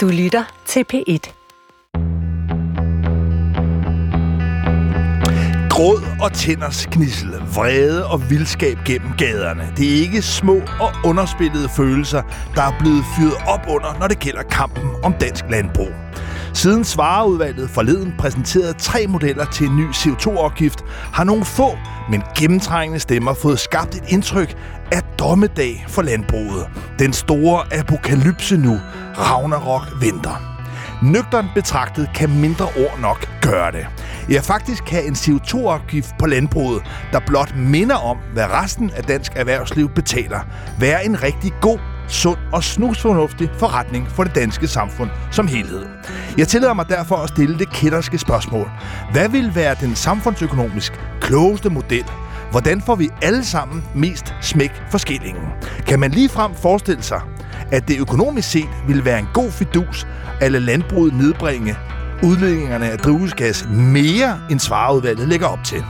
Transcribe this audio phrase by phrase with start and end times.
[0.00, 1.32] Du lytter til P1.
[5.70, 9.72] Gråd og tænders knissel, vrede og vildskab gennem gaderne.
[9.76, 12.22] Det er ikke små og underspillede følelser,
[12.54, 15.88] der er blevet fyret op under, når det gælder kampen om dansk landbrug.
[16.54, 21.78] Siden Svareudvalget forleden præsenterede tre modeller til en ny CO2-afgift, har nogle få,
[22.10, 24.56] men gennemtrængende stemmer fået skabt et indtryk
[24.92, 26.68] af dommedag for landbruget.
[26.98, 28.80] Den store apokalypse nu.
[29.18, 30.50] Ragnarok venter.
[31.02, 33.86] Nøgteren betragtet kan mindre ord nok gøre det.
[34.30, 39.32] Ja, faktisk kan en CO2-afgift på landbruget, der blot minder om, hvad resten af dansk
[39.36, 40.40] erhvervsliv betaler,
[40.78, 41.78] være en rigtig god
[42.08, 45.86] sund og snusfornuftig forretning for det danske samfund som helhed.
[46.38, 48.70] Jeg tillader mig derfor at stille det kætterske spørgsmål.
[49.12, 52.04] Hvad vil være den samfundsøkonomisk klogeste model?
[52.50, 55.42] Hvordan får vi alle sammen mest smæk for skillingen?
[55.86, 57.20] Kan man ligefrem forestille sig,
[57.72, 60.06] at det økonomisk set vil være en god fidus
[60.40, 61.76] at lade landbruget nedbringe
[62.22, 65.84] udledningerne af drivhusgas mere end svareudvalget lægger op til?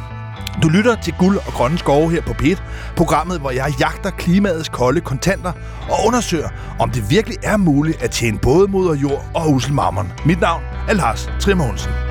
[0.62, 2.62] Du lytter til Guld og Grønne Skove her på PIT,
[2.96, 5.52] programmet, hvor jeg jagter klimaets kolde kontanter
[5.90, 6.48] og undersøger,
[6.78, 10.12] om det virkelig er muligt at tjene både moder jord og uselmammon.
[10.26, 12.09] Mit navn er Lars Trimmonsen.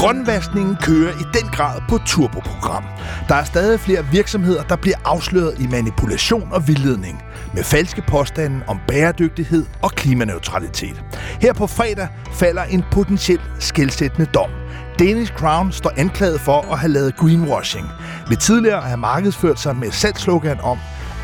[0.00, 2.84] Grønvaskningen kører i den grad på turboprogram.
[3.28, 7.22] Der er stadig flere virksomheder, der bliver afsløret i manipulation og vildledning
[7.54, 11.04] med falske påstande om bæredygtighed og klimaneutralitet.
[11.40, 14.50] Her på fredag falder en potentielt skældsættende dom.
[14.98, 17.86] Danish Crown står anklaget for at have lavet greenwashing.
[18.28, 20.78] Ved tidligere at have markedsført sig med salgslogan om,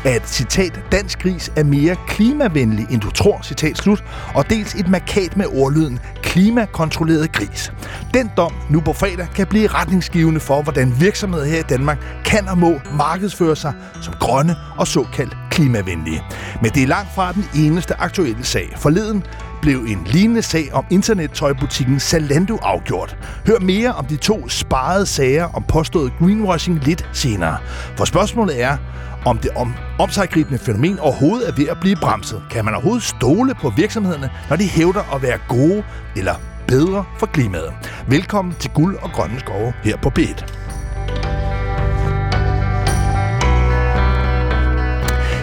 [0.07, 4.03] at, citat, dansk gris er mere klimavenlig, end du tror, citat slut,
[4.35, 7.73] og dels et markat med ordlyden klimakontrolleret gris.
[8.13, 12.47] Den dom nu på fredag kan blive retningsgivende for, hvordan virksomheder her i Danmark kan
[12.47, 16.23] og må markedsføre sig som grønne og såkaldt klimavenlige.
[16.61, 18.73] Men det er langt fra den eneste aktuelle sag.
[18.77, 19.23] Forleden
[19.61, 23.17] blev en lignende sag om internettøjbutikken Zalando afgjort.
[23.47, 27.57] Hør mere om de to sparede sager om påstået greenwashing lidt senere.
[27.95, 28.77] For spørgsmålet er,
[29.27, 32.43] om det om omsaggribende fænomen overhovedet er ved at blive bremset.
[32.51, 35.83] Kan man overhovedet stole på virksomhederne, når de hævder at være gode
[36.15, 36.35] eller
[36.67, 37.73] bedre for klimaet?
[38.07, 40.45] Velkommen til Guld og Grønne Skove her på B1.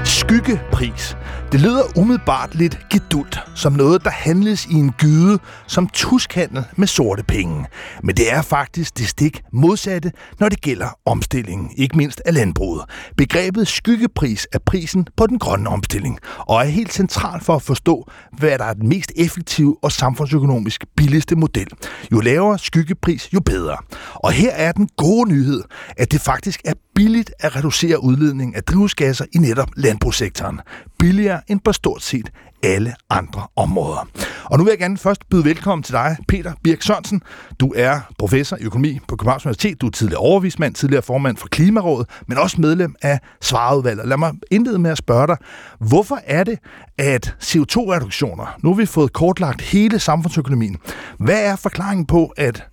[0.05, 1.17] Skyggepris
[1.53, 6.87] det lyder umiddelbart lidt gedult, som noget, der handles i en gyde som tuskhandel med
[6.87, 7.67] sorte penge.
[8.03, 12.85] Men det er faktisk det stik modsatte, når det gælder omstillingen, ikke mindst af landbruget.
[13.17, 18.09] Begrebet skyggepris er prisen på den grønne omstilling, og er helt central for at forstå,
[18.39, 21.69] hvad der er den mest effektive og samfundsøkonomisk billigste model.
[22.13, 23.77] Jo lavere skyggepris, jo bedre.
[24.15, 25.63] Og her er den gode nyhed,
[25.97, 30.61] at det faktisk er billigt at reducere udledning af drivhusgasser i netop landbrugssektoren.
[31.05, 32.31] Billigere end på stort set
[32.63, 34.09] alle andre områder.
[34.45, 37.23] Og nu vil jeg gerne først byde velkommen til dig, Peter Birk Sørensen.
[37.61, 39.81] Du er professor i økonomi på Københavns Universitet.
[39.81, 44.09] Du er tidligere overvismand, tidligere formand for Klimarådet, men også medlem af Svareudvalget.
[44.09, 45.37] Lad mig indlede med at spørge dig,
[45.79, 46.59] hvorfor er det,
[46.99, 50.77] at CO2-reduktioner, nu har vi fået kortlagt hele samfundsøkonomien,
[51.19, 52.67] hvad er forklaringen på, at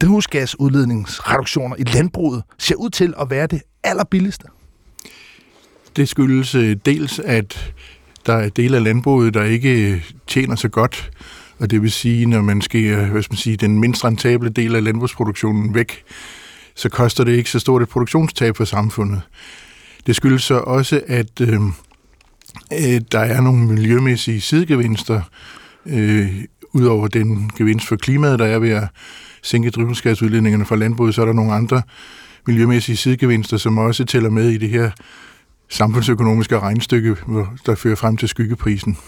[0.00, 4.46] drivhusgasudledningsreduktioner i landbruget ser ud til at være det allerbilligste?
[5.96, 7.74] Det skyldes øh, dels, at
[8.26, 11.10] der er dele af landbruget, der ikke øh, tjener så godt,
[11.58, 14.74] og det vil sige, når man skal, hvad skal man sige, den mindst rentable del
[14.76, 16.02] af landbrugsproduktionen væk,
[16.74, 19.20] så koster det ikke så stort et produktionstab for samfundet.
[20.06, 21.60] Det skyldes så også, at øh,
[22.72, 25.20] øh, der er nogle miljømæssige sidegevinster,
[25.86, 28.88] øh, udover den gevinst for klimaet, der er ved at
[29.42, 31.82] sænke drivhusgasudledningerne fra landbruget, så er der nogle andre
[32.46, 34.90] miljømæssige sidegevinster, som også tæller med i det her
[35.68, 37.16] samfundsøkonomiske regnstykke,
[37.66, 38.98] der fører frem til skyggeprisen.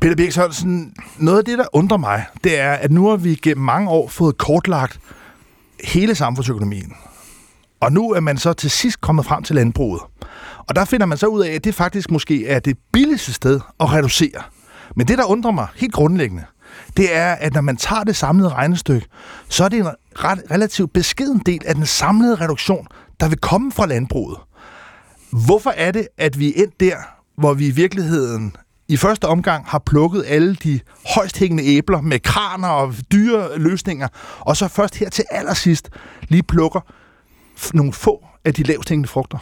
[0.00, 3.34] Peter Birk Sørensen, noget af det, der undrer mig, det er, at nu har vi
[3.34, 5.00] gennem mange år fået kortlagt
[5.84, 6.92] hele samfundsøkonomien.
[7.80, 10.02] Og nu er man så til sidst kommet frem til landbruget.
[10.58, 13.60] Og der finder man så ud af, at det faktisk måske er det billigste sted
[13.80, 14.42] at reducere.
[14.96, 16.44] Men det, der undrer mig helt grundlæggende,
[16.96, 19.06] det er, at når man tager det samlede regnestykke,
[19.48, 22.86] så er det en ret, relativt beskeden del af den samlede reduktion,
[23.20, 24.38] der vil komme fra landbruget.
[25.44, 26.96] Hvorfor er det, at vi er endt der,
[27.38, 28.56] hvor vi i virkeligheden
[28.88, 30.80] i første omgang har plukket alle de
[31.14, 34.08] højst hængende æbler med kraner og dyre løsninger,
[34.40, 35.90] og så først her til allersidst
[36.28, 36.80] lige plukker
[37.74, 39.38] nogle få af de lavst hængende frugter?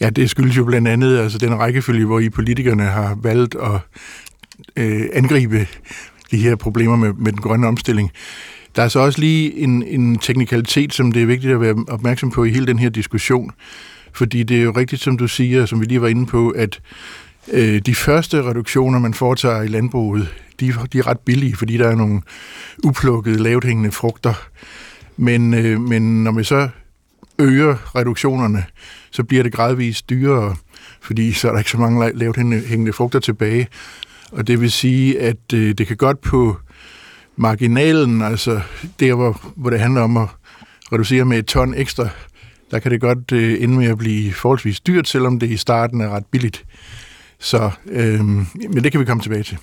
[0.00, 3.80] Ja, det skyldes jo blandt andet altså den rækkefølge, hvor I politikerne har valgt at
[4.76, 5.66] øh, angribe
[6.30, 8.10] de her problemer med, med den grønne omstilling.
[8.76, 12.30] Der er så også lige en, en teknikalitet, som det er vigtigt at være opmærksom
[12.30, 13.50] på i hele den her diskussion.
[14.12, 16.80] Fordi det er jo rigtigt, som du siger, som vi lige var inde på, at
[17.52, 21.88] Øh, de første reduktioner, man foretager i landbruget, de, de er ret billige, fordi der
[21.88, 22.22] er nogle
[22.84, 24.34] uplukkede, lavt hængende frugter.
[25.16, 26.68] Men, øh, men når vi så
[27.38, 28.64] øger reduktionerne,
[29.10, 30.56] så bliver det gradvist dyrere,
[31.00, 32.36] fordi så er der ikke så mange lavt
[32.66, 33.68] hængende frugter tilbage.
[34.32, 36.56] Og det vil sige, at øh, det kan godt på
[37.36, 38.60] marginalen, altså
[39.00, 40.28] der, hvor, hvor det handler om at
[40.92, 42.08] reducere med et ton ekstra,
[42.70, 46.00] der kan det godt øh, ende med at blive forholdsvis dyrt, selvom det i starten
[46.00, 46.64] er ret billigt.
[47.38, 49.58] Så, øh, men det kan vi komme tilbage til.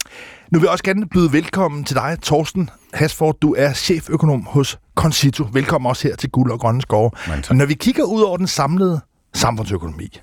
[0.52, 3.38] Nu vil jeg også gerne byde velkommen til dig, Torsten Hasford.
[3.42, 5.48] Du er cheføkonom hos Concito.
[5.54, 7.12] Velkommen også her til Guld og Grønne Skove.
[7.52, 9.02] Når vi kigger ud over den samlede
[9.34, 10.20] samfundsøkonomi,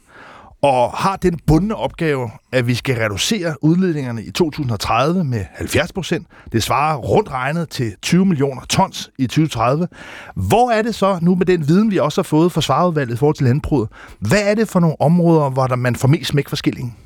[0.64, 6.26] og har den bundne opgave, at vi skal reducere udledningerne i 2030 med 70 procent.
[6.52, 9.88] Det svarer rundt regnet til 20 millioner tons i 2030.
[10.34, 13.16] Hvor er det så, nu med den viden, vi også har fået fra svarudvalget i
[13.16, 13.88] forhold til landbruget,
[14.18, 16.96] hvad er det for nogle områder, hvor der man får mest smæk for skillingen?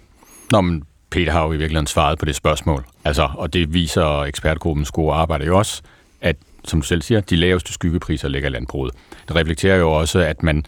[0.50, 2.84] Nå, men Peter har jo i virkeligheden svaret på det spørgsmål.
[3.04, 5.82] Altså, og det viser ekspertgruppens gode arbejde jo også,
[6.20, 8.94] at, som du selv siger, de laveste skyggepriser ligger i landbruget.
[9.28, 10.64] Det reflekterer jo også, at man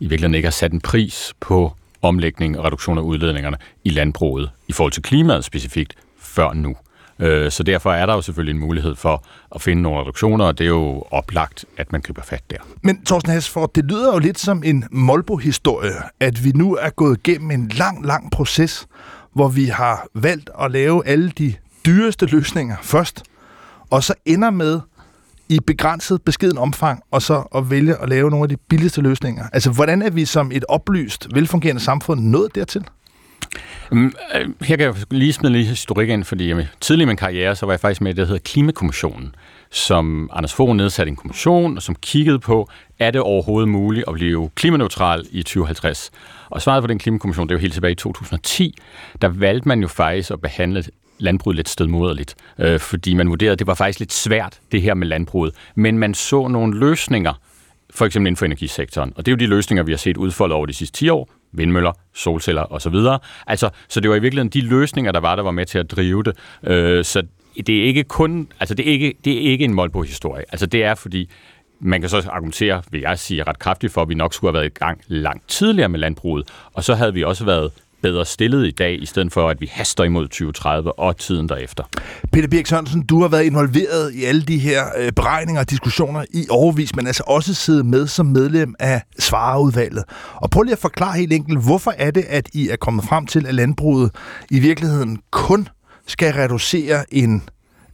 [0.00, 4.50] i virkeligheden ikke har sat en pris på omlægning og reduktion af udledningerne i landbruget
[4.68, 6.76] i forhold til klimaet specifikt før nu.
[7.18, 9.24] Øh, så derfor er der jo selvfølgelig en mulighed for
[9.54, 12.56] at finde nogle reduktioner, og det er jo oplagt, at man køber fat der.
[12.82, 17.18] Men Thorsten Hasford, det lyder jo lidt som en Molbo-historie, at vi nu er gået
[17.18, 18.86] igennem en lang, lang proces,
[19.32, 21.54] hvor vi har valgt at lave alle de
[21.86, 23.22] dyreste løsninger først,
[23.90, 24.80] og så ender med
[25.48, 29.44] i begrænset, beskeden omfang, og så at vælge at lave nogle af de billigste løsninger.
[29.52, 32.84] Altså, hvordan er vi som et oplyst, velfungerende samfund nået dertil?
[33.92, 37.56] Mm, øh, her kan jeg lige smide lidt historik ind, fordi tidligere i min karriere,
[37.56, 39.34] så var jeg faktisk med i det, der hedder Klimakommissionen,
[39.70, 42.68] som Anders Fogh nedsatte en kommission, som kiggede på,
[42.98, 46.10] er det overhovedet muligt at blive klimaneutral i 2050?
[46.50, 48.74] Og svaret på den klimakommission, det er jo helt tilbage i 2010,
[49.22, 50.84] der valgte man jo faktisk at behandle
[51.18, 54.94] landbruget lidt stedmoderligt, øh, fordi man vurderede, at det var faktisk lidt svært, det her
[54.94, 55.54] med landbruget.
[55.74, 57.32] Men man så nogle løsninger,
[57.90, 59.12] for eksempel inden for energisektoren.
[59.16, 61.30] Og det er jo de løsninger, vi har set udfoldet over de sidste 10 år.
[61.52, 62.94] Vindmøller, solceller osv.
[63.46, 65.90] Altså, så det var i virkeligheden de løsninger, der var, der var med til at
[65.90, 66.36] drive det.
[66.62, 67.22] Øh, så
[67.66, 70.44] det er ikke kun, altså det er ikke, det er ikke en mål på historie.
[70.48, 71.30] Altså det er fordi,
[71.80, 74.60] man kan så argumentere, vil jeg sige, ret kraftigt for, at vi nok skulle have
[74.60, 77.70] været i gang langt tidligere med landbruget, og så havde vi også været
[78.04, 81.84] bedre stillet i dag, i stedet for at vi haster imod 2030 og tiden derefter.
[82.32, 86.24] Peter Birk Sørensen, du har været involveret i alle de her øh, beregninger og diskussioner
[86.30, 90.04] i overvis, men altså også siddet med som medlem af Svareudvalget.
[90.34, 93.26] Og prøv lige at forklare helt enkelt, hvorfor er det, at I er kommet frem
[93.26, 94.10] til, at landbruget
[94.50, 95.68] i virkeligheden kun
[96.06, 97.42] skal reducere en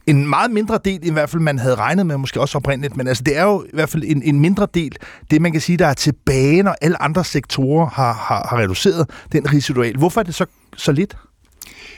[0.07, 3.07] en meget mindre del, i hvert fald man havde regnet med, måske også oprindeligt, men
[3.07, 4.95] altså det er jo i hvert fald en, en mindre del,
[5.31, 9.09] det man kan sige, der er tilbage, når alle andre sektorer har, har, har reduceret
[9.31, 9.97] den residual.
[9.97, 10.45] Hvorfor er det så,
[10.77, 11.17] så lidt?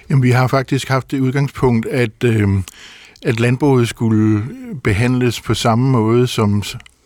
[0.10, 2.50] Jamen, vi har faktisk haft det udgangspunkt, at, øh,
[3.26, 4.44] at landbruget skulle
[4.84, 6.64] behandles på samme måde som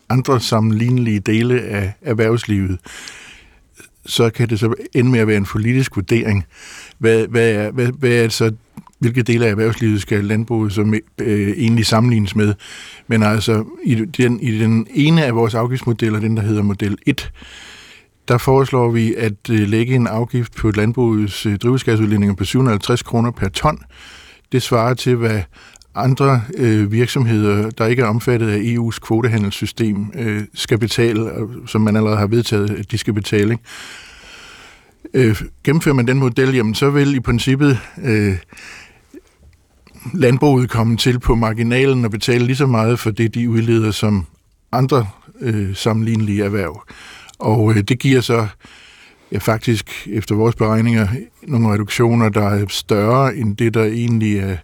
[0.08, 2.78] andre sammenlignelige dele af erhvervslivet
[4.08, 6.44] så kan det så ende med at være en politisk vurdering.
[6.98, 8.52] Hvad, hvad, er, hvad, hvad er så
[8.98, 12.54] hvilke dele af erhvervslivet skal landbruget så øh, egentlig sammenlignes med.
[13.06, 17.32] Men altså, i den, i den ene af vores afgiftsmodeller, den der hedder model 1,
[18.28, 23.30] der foreslår vi at øh, lægge en afgift på landbrugets øh, drivhusgasudledninger på 750 kroner
[23.30, 23.78] per ton.
[24.52, 25.42] Det svarer til, hvad
[25.94, 31.30] andre øh, virksomheder, der ikke er omfattet af EU's kvotehandelssystem, øh, skal betale,
[31.66, 33.52] som man allerede har vedtaget, at de skal betale.
[33.52, 33.64] Ikke?
[35.14, 38.36] Øh, gennemfører man den model, jamen, så vil i princippet øh,
[40.14, 44.26] landbruget komme til på marginalen og betale lige så meget for det, de udleder som
[44.72, 45.06] andre
[45.40, 46.82] øh, sammenlignelige erhverv.
[47.38, 48.46] Og øh, det giver så
[49.32, 51.08] ja, faktisk efter vores beregninger
[51.42, 54.56] nogle reduktioner, der er større end det, der egentlig er,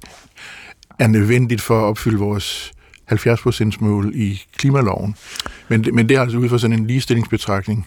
[0.99, 2.73] er nødvendigt for at opfylde vores
[3.13, 5.15] 70% mål i klimaloven.
[5.69, 7.87] Men, men det er altså ud fra sådan en ligestillingsbetragtning.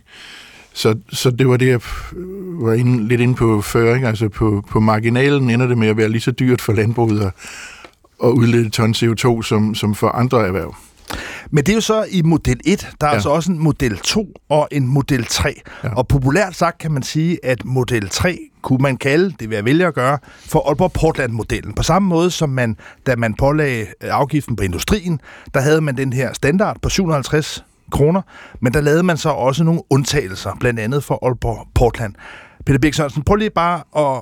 [0.78, 1.80] Så, så det var det, jeg
[2.60, 3.96] var inde, lidt inde på før.
[3.96, 4.08] Ikke?
[4.08, 7.32] Altså på, på marginalen ender det med at være lige så dyrt for landbruget at,
[8.24, 10.76] at udlede ton CO2 som, som for andre erhverv.
[11.52, 13.14] Men det er jo så i model 1, der er ja.
[13.14, 15.62] altså også en model 2 og en model 3.
[15.84, 15.94] Ja.
[15.94, 19.66] Og populært sagt kan man sige, at model 3 kunne man kalde, det vil jeg
[19.66, 21.74] vælge at gøre, for Aalborg Portland-modellen.
[21.74, 25.22] På samme måde som man, da man pålagde afgiften på industrien,
[25.54, 28.22] der havde man den her standard på 750 kroner,
[28.62, 32.14] men der lavede man så også nogle undtagelser, blandt andet for Aalborg Portland.
[32.66, 34.22] Peter Birk Sørensen, prøv lige bare at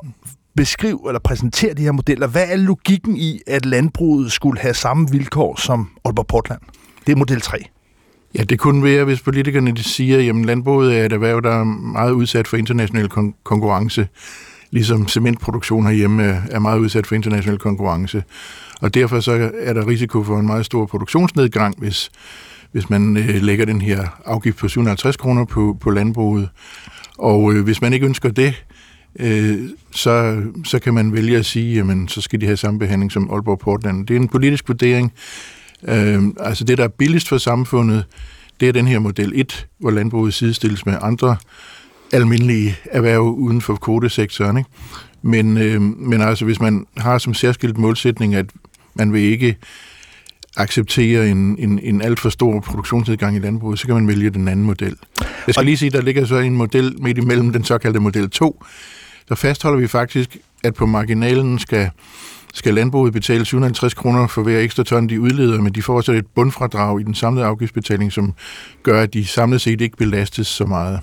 [0.55, 2.27] beskrive eller præsentere de her modeller.
[2.27, 6.61] Hvad er logikken i, at landbruget skulle have samme vilkår som Aalborg Portland?
[7.05, 7.57] Det er model 3.
[8.37, 11.63] Ja, det kunne være, hvis politikerne de siger, at landbruget er et erhverv, der er
[11.63, 14.07] meget udsat for international kon- konkurrence.
[14.71, 18.23] ligesom cementproduktion herhjemme er, er meget udsat for international konkurrence.
[18.81, 22.09] Og derfor så er der risiko for en meget stor produktionsnedgang, hvis,
[22.71, 26.49] hvis man øh, lægger den her afgift på 750 kroner på, på landbruget.
[27.17, 28.63] Og øh, hvis man ikke ønsker det,
[29.19, 33.11] øh, så, så kan man vælge at sige, jamen så skal de have samme behandling
[33.11, 34.07] som Aalborg Portland.
[34.07, 35.13] Det er en politisk vurdering.
[35.87, 38.05] Øh, altså det, der er billigst for samfundet,
[38.59, 41.37] det er den her model 1, hvor landbruget sidestilles med andre
[42.13, 44.57] almindelige erhverv uden for kvotesektoren.
[44.57, 44.69] Ikke?
[45.21, 48.45] Men, øh, men altså, hvis man har som særskilt målsætning, at
[48.95, 49.57] man vil ikke
[50.57, 54.47] acceptere en, en, en alt for stor produktionsnedgang i landbruget, så kan man vælge den
[54.47, 54.97] anden model.
[55.47, 58.63] Jeg skal lige sige, der ligger så en model midt imellem den såkaldte model 2.
[59.29, 61.89] Der fastholder vi faktisk, at på marginalen skal,
[62.53, 66.11] skal landbruget betale 750 kroner for hver ekstra ton, de udleder, men de får også
[66.11, 68.33] et bundfradrag i den samlede afgiftsbetaling, som
[68.83, 70.99] gør, at de samlet set ikke belastes så meget.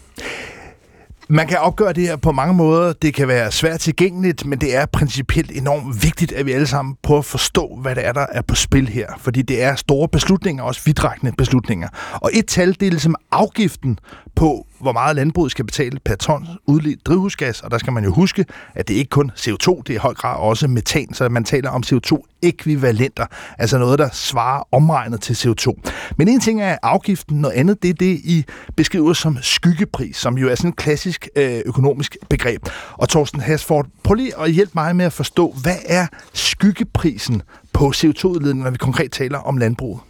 [1.28, 2.92] Man kan opgøre det her på mange måder.
[2.92, 6.96] Det kan være svært tilgængeligt, men det er principielt enormt vigtigt, at vi alle sammen
[7.02, 9.06] prøver at forstå, hvad det er, der er på spil her.
[9.18, 11.88] Fordi det er store beslutninger, også vidtrækkende beslutninger.
[12.14, 13.98] Og et tal, det er ligesom afgiften
[14.36, 18.12] på, hvor meget landbruget skal betale per ton udledt drivhusgas, og der skal man jo
[18.12, 21.44] huske, at det ikke kun CO2, det er i høj grad også metan, så man
[21.44, 23.26] taler om CO2-ekvivalenter,
[23.58, 25.90] altså noget, der svarer omregnet til CO2.
[26.16, 28.44] Men en ting er afgiften, noget andet det er det, I
[28.76, 32.68] beskriver som skyggepris, som jo er sådan et klassisk øh, økonomisk begreb.
[32.92, 37.92] Og Thorsten Hasford, prøv lige at hjælpe mig med at forstå, hvad er skyggeprisen på
[37.96, 40.00] CO2-udledning, når vi konkret taler om landbruget?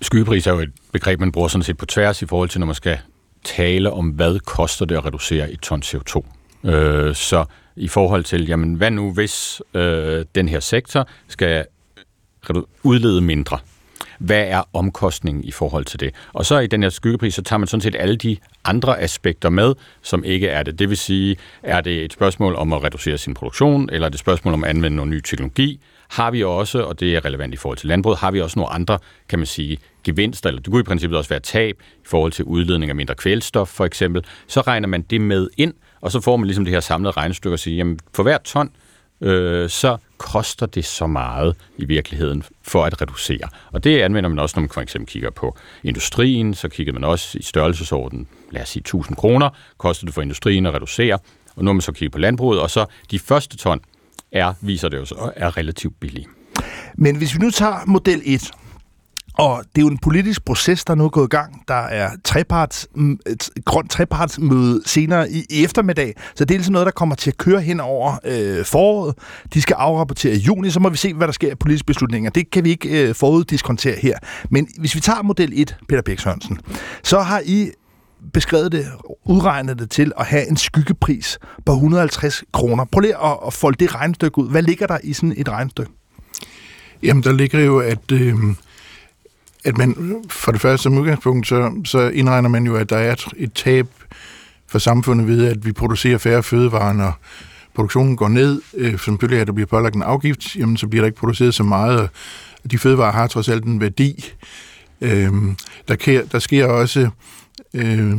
[0.00, 2.66] Skyggepris er jo et begreb, man bruger sådan set på tværs i forhold til, når
[2.66, 2.98] man skal
[3.44, 6.22] tale om, hvad koster det at reducere et ton CO2.
[6.68, 7.44] Øh, så
[7.76, 11.66] i forhold til, jamen hvad nu hvis øh, den her sektor skal
[12.82, 13.58] udlede mindre?
[14.20, 16.14] Hvad er omkostningen i forhold til det?
[16.32, 19.50] Og så i den her skyggepris, så tager man sådan set alle de andre aspekter
[19.50, 20.78] med, som ikke er det.
[20.78, 24.14] Det vil sige, er det et spørgsmål om at reducere sin produktion, eller er det
[24.14, 25.80] et spørgsmål om at anvende noget ny teknologi?
[26.08, 28.72] Har vi også, og det er relevant i forhold til landbruget, har vi også nogle
[28.72, 28.98] andre,
[29.28, 32.44] kan man sige, gevinster, eller det kunne i princippet også være tab i forhold til
[32.44, 36.36] udledning af mindre kvælstof for eksempel, så regner man det med ind, og så får
[36.36, 38.70] man ligesom det her samlede regnestykke og siger, jamen for hver ton,
[39.20, 43.48] øh, så koster det så meget i virkeligheden for at reducere.
[43.72, 47.04] Og det anvender man også, når man for eksempel kigger på industrien, så kigger man
[47.04, 51.18] også i størrelsesorden, lad os sige 1000 kroner, koster det for industrien at reducere,
[51.56, 53.80] og nu har man så kigget på landbruget, og så de første ton
[54.32, 56.26] er, viser det jo så, er relativt billige.
[56.94, 58.50] Men hvis vi nu tager model 1,
[59.34, 61.62] og det er jo en politisk proces, der nu er gået i gang.
[61.68, 66.72] Der er treparts, mm, et grønt trepartsmøde senere i, i eftermiddag, så det er ligesom
[66.72, 69.14] noget, der kommer til at køre hen over øh, foråret.
[69.54, 72.30] De skal afrapportere i juni, så må vi se, hvad der sker af politiske beslutninger.
[72.30, 74.18] Det kan vi ikke øh, foruddiskontere her.
[74.50, 76.58] Men hvis vi tager model 1, Peter Birk Sørensen,
[77.02, 77.70] så har I
[78.32, 78.86] beskrevet det,
[79.24, 82.84] udregnet det til at have en skyggepris på 150 kroner.
[82.92, 84.50] Prøv lige at, at folde det regnestykke ud.
[84.50, 85.92] Hvad ligger der i sådan et regnestykke?
[87.02, 88.12] Jamen, der ligger jo, at...
[88.12, 88.34] Øh
[89.64, 93.12] at man for det første som udgangspunkt, så, så indregner man jo, at der er
[93.12, 93.86] et, et tab
[94.68, 97.18] for samfundet ved, at vi producerer færre fødevarer, når
[97.74, 100.86] produktionen går ned, øh, som følge af, at der bliver pålagt en afgift, jamen så
[100.86, 102.08] bliver der ikke produceret så meget,
[102.64, 104.32] og de fødevarer har trods alt en værdi.
[105.00, 105.32] Øh,
[105.88, 107.08] der, kan, der sker også
[107.74, 108.10] øh,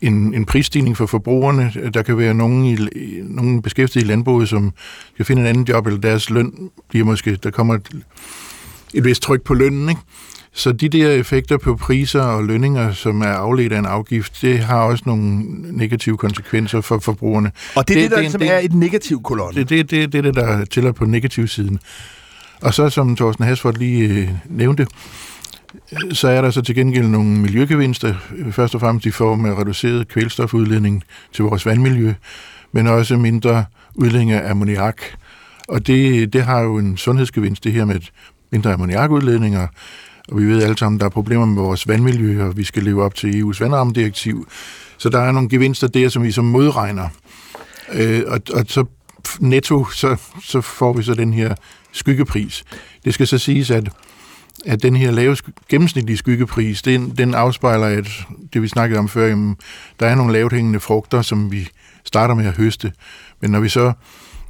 [0.00, 1.90] en, en prisstigning for forbrugerne.
[1.94, 2.78] Der kan være nogen, i,
[3.22, 4.72] nogen beskæftigede i landbruget, som
[5.14, 7.90] skal finde en anden job, eller deres løn bliver måske, der kommer et,
[8.94, 10.00] et vist tryk på lønnen, ikke?
[10.56, 14.58] Så de der effekter på priser og lønninger, som er afledt af en afgift, det
[14.58, 15.44] har også nogle
[15.78, 17.50] negative konsekvenser for forbrugerne.
[17.74, 19.64] Og det er det, det der det, som det, er et negativ kolonne?
[19.64, 21.78] Det er det, det, det, der tæller på negativ siden.
[22.62, 24.86] Og så, som Thorsten Hasford lige øh, nævnte,
[26.12, 28.14] så er der så til gengæld nogle miljøgevinster,
[28.52, 32.14] først og fremmest i form af reduceret kvælstofudledning til vores vandmiljø,
[32.72, 34.96] men også mindre udledning af ammoniak.
[35.68, 38.00] Og det, det har jo en sundhedsgevinst, det her med
[38.52, 39.66] mindre ammoniakudledninger,
[40.28, 43.02] og vi ved alle sammen, der er problemer med vores vandmiljø, og vi skal leve
[43.02, 44.48] op til EU's vandrammedirektiv.
[44.98, 47.08] Så der er nogle gevinster der, som vi som modregner.
[47.92, 48.84] Øh, og, og så
[49.40, 51.54] netto, så, så får vi så den her
[51.92, 52.64] skyggepris.
[53.04, 53.88] Det skal så siges, at,
[54.66, 55.36] at den her lave
[55.68, 58.08] gennemsnitlige skyggepris, den, den afspejler, at
[58.52, 59.56] det vi snakkede om før, jamen,
[60.00, 61.68] der er nogle lavt hængende frugter, som vi
[62.04, 62.92] starter med at høste.
[63.40, 63.92] Men når vi så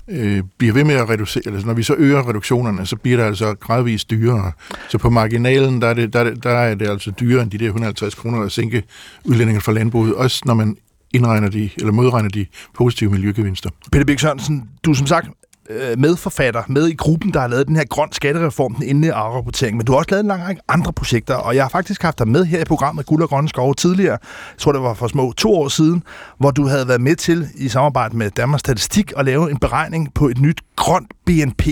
[0.09, 3.25] øh, bliver ved med at reducere, altså når vi så øger reduktionerne, så bliver det
[3.25, 4.53] altså gradvist dyrere.
[4.89, 7.67] Så på marginalen, der er det, der, der er det altså dyrere end de der
[7.67, 8.83] 150 kroner at sænke
[9.25, 10.77] udlændinge fra landbruget, også når man
[11.15, 13.71] indregner de, eller modregner de positive miljøgevinster.
[13.93, 15.29] Peter Birk Sørensen, du er som sagt
[15.71, 19.77] øh, medforfatter med i gruppen, der har lavet den her grøn skattereform, den endelige afrapportering,
[19.77, 22.19] men du har også lavet en lang række andre projekter, og jeg har faktisk haft
[22.19, 24.19] dig med her i programmet Guld og Grønne Skove tidligere,
[24.53, 26.03] jeg tror det var for små to år siden,
[26.39, 30.15] hvor du havde været med til i samarbejde med Danmarks Statistik at lave en beregning
[30.15, 31.63] på et nyt grønt BNP.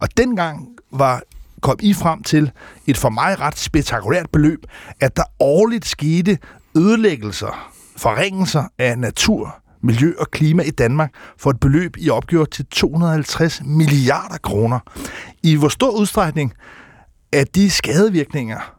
[0.00, 1.22] Og dengang var
[1.60, 2.50] kom I frem til
[2.86, 4.66] et for mig ret spektakulært beløb,
[5.00, 6.38] at der årligt skete
[6.76, 12.66] ødelæggelser, forringelser af natur, miljø og klima i Danmark for et beløb, I opgjort til
[12.66, 14.78] 250 milliarder kroner.
[15.42, 16.52] I hvor stor udstrækning
[17.32, 18.74] er de skadevirkninger,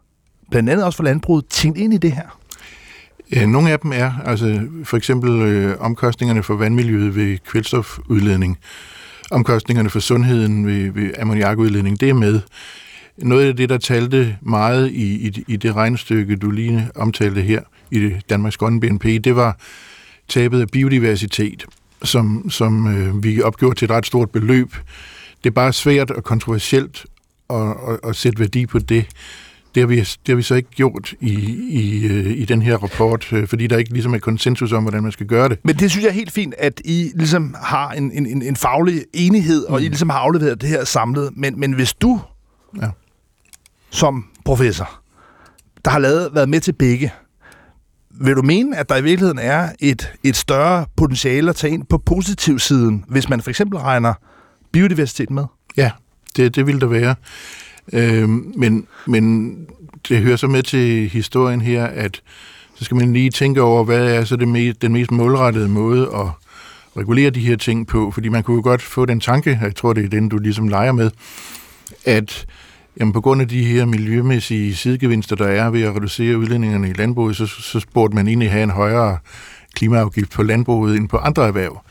[0.51, 2.39] blandt andet også for landbruget, tænkt ind i det her?
[3.47, 8.57] Nogle af dem er, altså for eksempel øh, omkostningerne for vandmiljøet ved kvælstofudledning,
[9.31, 12.41] omkostningerne for sundheden ved, ved ammoniakudledning, det er med.
[13.17, 17.61] Noget af det, der talte meget i, i, i det regnestykke, du lige omtalte her
[17.91, 19.57] i Danmarks Grønne BNP, det var
[20.27, 21.65] tabet af biodiversitet,
[22.03, 24.75] som, som øh, vi opgjorde til et ret stort beløb.
[25.43, 27.05] Det er bare svært og kontroversielt
[27.49, 29.05] at, at, at sætte værdi på det.
[29.75, 31.33] Det har vi, det har vi så ikke gjort i,
[31.69, 35.03] i, øh, i den her rapport, øh, fordi der ikke ligesom er konsensus om, hvordan
[35.03, 35.59] man skal gøre det.
[35.63, 39.03] Men det synes jeg er helt fint, at I ligesom har en, en, en faglig
[39.13, 39.85] enighed, og mm.
[39.85, 41.29] I ligesom har afleveret det her samlet.
[41.35, 42.21] Men, men hvis du
[42.81, 42.89] ja.
[43.89, 45.01] som professor,
[45.85, 47.11] der har lavet, været med til begge,
[48.19, 51.85] vil du mene, at der i virkeligheden er et, et større potentiale at tage ind
[51.85, 54.13] på positiv siden, hvis man for eksempel regner
[54.71, 55.43] biodiversitet med?
[55.77, 55.91] Ja,
[56.35, 57.15] det, det vil der være.
[57.93, 59.55] Øh, men, men
[60.09, 62.21] det hører så med til historien her, at
[62.75, 66.01] så skal man lige tænke over, hvad er så det mest, den mest målrettede måde
[66.01, 66.27] at
[66.97, 69.93] regulere de her ting på, fordi man kunne jo godt få den tanke, jeg tror
[69.93, 71.11] det er den, du ligesom leger med,
[72.05, 72.45] at
[72.99, 76.93] jamen, på grund af de her miljømæssige sidegevinster, der er ved at reducere udlændingerne i
[76.93, 79.17] landbruget, så, så burde man egentlig have en højere
[79.75, 81.81] klimaafgift på landbruget end på andre erhverv.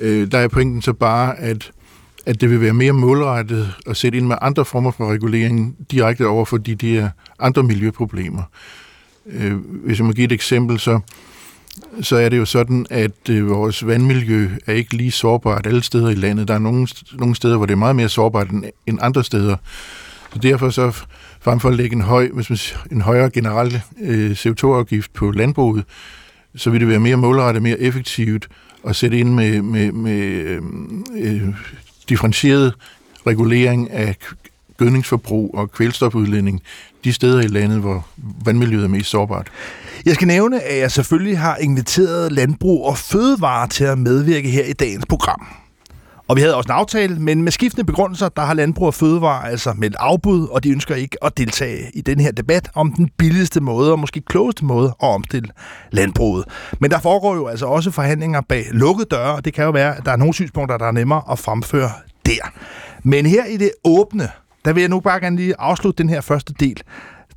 [0.00, 1.72] Øh, der er pointen så bare, at
[2.26, 6.26] at det vil være mere målrettet at sætte ind med andre former for regulering direkte
[6.26, 7.08] over for de der
[7.38, 8.42] andre miljøproblemer.
[9.26, 11.00] Øh, hvis jeg må give et eksempel, så,
[12.00, 16.10] så er det jo sådan, at øh, vores vandmiljø er ikke lige sårbart alle steder
[16.10, 16.48] i landet.
[16.48, 19.56] Der er nogle, nogle steder, hvor det er meget mere sårbart end, end andre steder.
[20.32, 20.90] Så derfor så
[21.40, 22.58] frem for at lægge en, høj, hvis man,
[22.90, 25.84] en højere generel øh, CO2-afgift på landbruget,
[26.56, 28.48] så vil det være mere målrettet, mere effektivt
[28.88, 31.48] at sætte ind med, med, med øhm, øh,
[32.08, 32.74] differentieret
[33.26, 34.16] regulering af
[34.76, 36.62] gødningsforbrug og kvælstofudledning
[37.04, 38.06] de steder i landet, hvor
[38.44, 39.50] vandmiljøet er mest sårbart.
[40.06, 44.64] Jeg skal nævne, at jeg selvfølgelig har inviteret landbrug og fødevare til at medvirke her
[44.64, 45.61] i dagens program.
[46.32, 49.50] Og vi havde også en aftale, men med skiftende begrundelser, der har Landbrug og Fødevare
[49.50, 53.10] altså meldt afbud, og de ønsker ikke at deltage i den her debat om den
[53.18, 55.48] billigste måde og måske klogeste måde at omstille
[55.90, 56.44] landbruget.
[56.80, 59.96] Men der foregår jo altså også forhandlinger bag lukkede døre, og det kan jo være,
[59.96, 61.90] at der er nogle synspunkter, der er nemmere at fremføre
[62.26, 62.52] der.
[63.02, 64.28] Men her i det åbne,
[64.64, 66.82] der vil jeg nu bare gerne lige afslutte den her første del.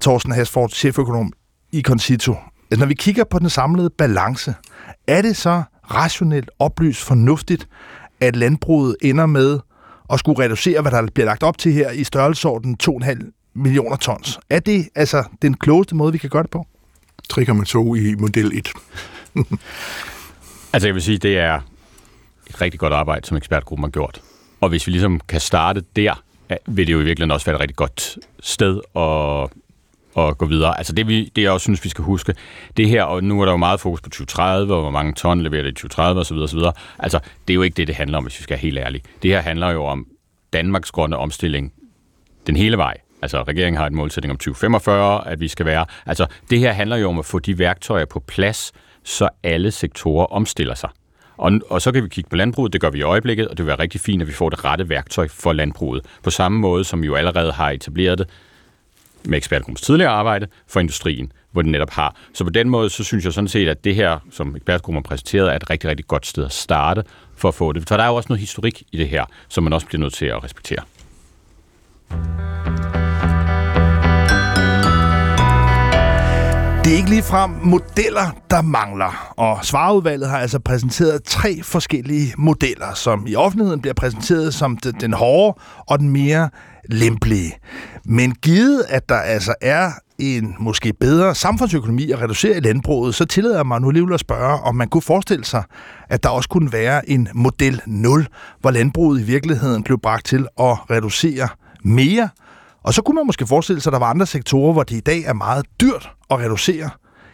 [0.01, 1.31] Thorsten Hasford, cheføkonom
[1.71, 2.35] i Concito.
[2.71, 4.53] Altså, når vi kigger på den samlede balance,
[5.07, 7.67] er det så rationelt, oplyst, fornuftigt,
[8.27, 9.59] at landbruget ender med
[10.09, 14.39] at skulle reducere, hvad der bliver lagt op til her i størrelsesorden 2,5 millioner tons.
[14.49, 16.67] Er det altså den klogeste måde, vi kan gøre det på?
[17.33, 18.69] 3,2 i model 1.
[20.73, 21.59] altså jeg vil sige, det er
[22.49, 24.21] et rigtig godt arbejde, som ekspertgruppen har gjort.
[24.61, 26.23] Og hvis vi ligesom kan starte der,
[26.67, 29.49] vil det jo i virkeligheden også være et rigtig godt sted at
[30.17, 30.77] at gå videre.
[30.77, 32.35] Altså det, vi, det jeg også synes, vi skal huske,
[32.77, 35.41] det her, og nu er der jo meget fokus på 2030, og hvor mange ton
[35.41, 36.37] leverer det i 2030 osv.
[36.37, 36.59] osv.
[36.99, 39.03] Altså, det er jo ikke det, det handler om, hvis vi skal være helt ærlige.
[39.23, 40.07] Det her handler jo om
[40.53, 41.73] Danmarks grønne omstilling
[42.47, 42.97] den hele vej.
[43.21, 45.85] Altså, regeringen har en målsætning om 2045, at vi skal være...
[46.05, 48.71] Altså, det her handler jo om at få de værktøjer på plads,
[49.03, 50.89] så alle sektorer omstiller sig.
[51.37, 53.65] Og, og så kan vi kigge på landbruget, det gør vi i øjeblikket, og det
[53.65, 56.05] vil være rigtig fint, at vi får det rette værktøj for landbruget.
[56.23, 58.29] På samme måde, som vi jo allerede har etableret det
[59.25, 62.15] med ekspertgruppens tidligere arbejde for industrien, hvor den netop har.
[62.33, 65.09] Så på den måde, så synes jeg sådan set, at det her, som ekspertgruppen har
[65.09, 67.03] præsenteret, er et rigtig, rigtig godt sted at starte
[67.35, 67.87] for at få det.
[67.87, 70.13] For der er jo også noget historik i det her, som man også bliver nødt
[70.13, 70.83] til at respektere.
[76.85, 82.93] Det er ikke ligefrem modeller, der mangler, og svarudvalget har altså præsenteret tre forskellige modeller,
[82.93, 86.49] som i offentligheden bliver præsenteret som den hårde og den mere
[86.89, 87.53] lempelige.
[88.05, 93.25] Men givet, at der altså er en måske bedre samfundsøkonomi at reducere i landbruget, så
[93.25, 95.63] tillader jeg mig nu alligevel at spørge, om man kunne forestille sig,
[96.09, 98.27] at der også kunne være en model 0,
[98.61, 101.47] hvor landbruget i virkeligheden blev bragt til at reducere
[101.83, 102.29] mere.
[102.85, 104.99] Og så kunne man måske forestille sig, at der var andre sektorer, hvor det i
[104.99, 106.89] dag er meget dyrt at reducere.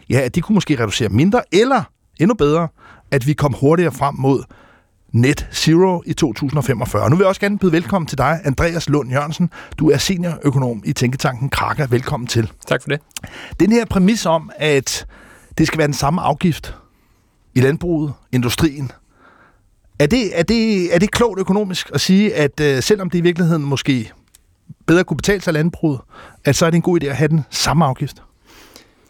[0.09, 1.83] Ja, at de kunne måske reducere mindre, eller
[2.19, 2.67] endnu bedre,
[3.11, 4.43] at vi kom hurtigere frem mod
[5.11, 7.09] net zero i 2045.
[7.09, 9.49] Nu vil jeg også gerne byde velkommen til dig, Andreas Lund Jørgensen.
[9.79, 11.87] Du er seniorøkonom i Tænketanken Kraka.
[11.89, 12.51] Velkommen til.
[12.67, 12.99] Tak for det.
[13.59, 15.05] Den her præmis om, at
[15.57, 16.75] det skal være den samme afgift
[17.55, 18.91] i landbruget, industrien,
[19.99, 23.21] er det, er det, er det klogt økonomisk at sige, at øh, selvom det i
[23.21, 24.11] virkeligheden måske
[24.85, 25.99] bedre kunne betale sig landbruget,
[26.45, 28.23] at så er det en god idé at have den samme afgift?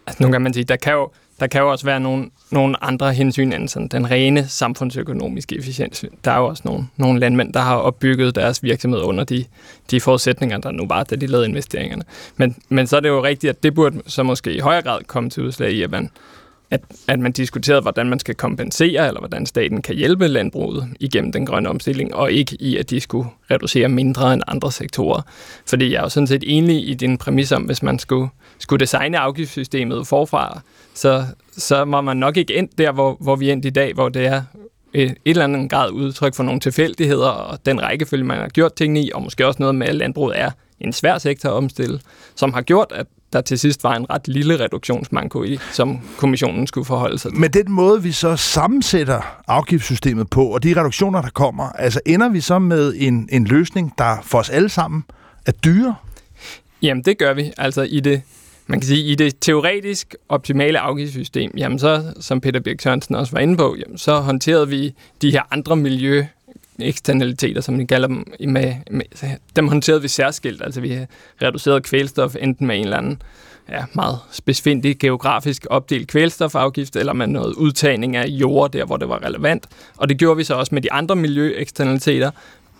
[0.08, 2.84] Altså, nu kan man sige, der kan jo, der kan jo også være nogle, nogle
[2.84, 6.06] andre hensyn end sådan den rene samfundsøkonomiske efficiens.
[6.26, 9.46] Der er jo også nogle, nogle landmænd, der har opbygget deres virksomhed under de,
[9.92, 12.04] de forudsætninger, der nu var, da de lavede investeringerne.
[12.38, 15.00] Men, men så er det jo rigtigt, at det burde så måske i højere grad
[15.08, 16.10] komme til udslag i, at man,
[16.72, 21.32] at, at man diskuterede, hvordan man skal kompensere, eller hvordan staten kan hjælpe landbruget igennem
[21.32, 25.22] den grønne omstilling, og ikke i, at de skulle reducere mindre end andre sektorer.
[25.66, 28.30] Fordi jeg er jo sådan set enig i din præmis om, hvis man skulle,
[28.60, 30.62] skulle designe afgiftssystemet forfra,
[30.94, 33.94] så, så må man nok ikke ind der, hvor, hvor vi er endt i dag,
[33.94, 34.42] hvor det er
[34.94, 38.74] øh, et eller andet grad udtryk for nogle tilfældigheder, og den rækkefølge, man har gjort
[38.74, 42.00] tingene i, og måske også noget med, at landbruget er en svær sektor at omstille,
[42.36, 46.68] som har gjort, at der til sidst var en ret lille reduktionsmanko i, som kommissionen
[46.68, 47.40] skulle forholde sig til.
[47.40, 52.30] Med den måde, vi så sammensætter afgiftssystemet på, og de reduktioner, der kommer, altså ender
[52.30, 55.04] vi så med en, en løsning, der for os alle sammen
[55.46, 55.96] er dyre?
[56.82, 57.52] Jamen, det gør vi.
[57.58, 58.22] Altså i det,
[58.68, 63.32] man kan sige, i det teoretisk optimale afgiftssystem, jamen så, som Peter Birk Sørensen også
[63.34, 66.26] var inde på, jamen så håndterede vi de her andre miljø
[66.84, 69.02] eksternaliteter, som vi kalder dem, med, med,
[69.56, 70.62] dem håndterede vi særskilt.
[70.62, 70.98] Altså vi
[71.42, 73.22] reduceret kvælstof enten med en eller anden
[73.70, 79.10] ja, meget specifikt geografisk opdelt kvælstofafgift, eller med noget udtagning af jord der, hvor det
[79.10, 79.68] var relevant.
[79.98, 82.32] Og det gjorde vi så også med de andre miljøeksternaliteter,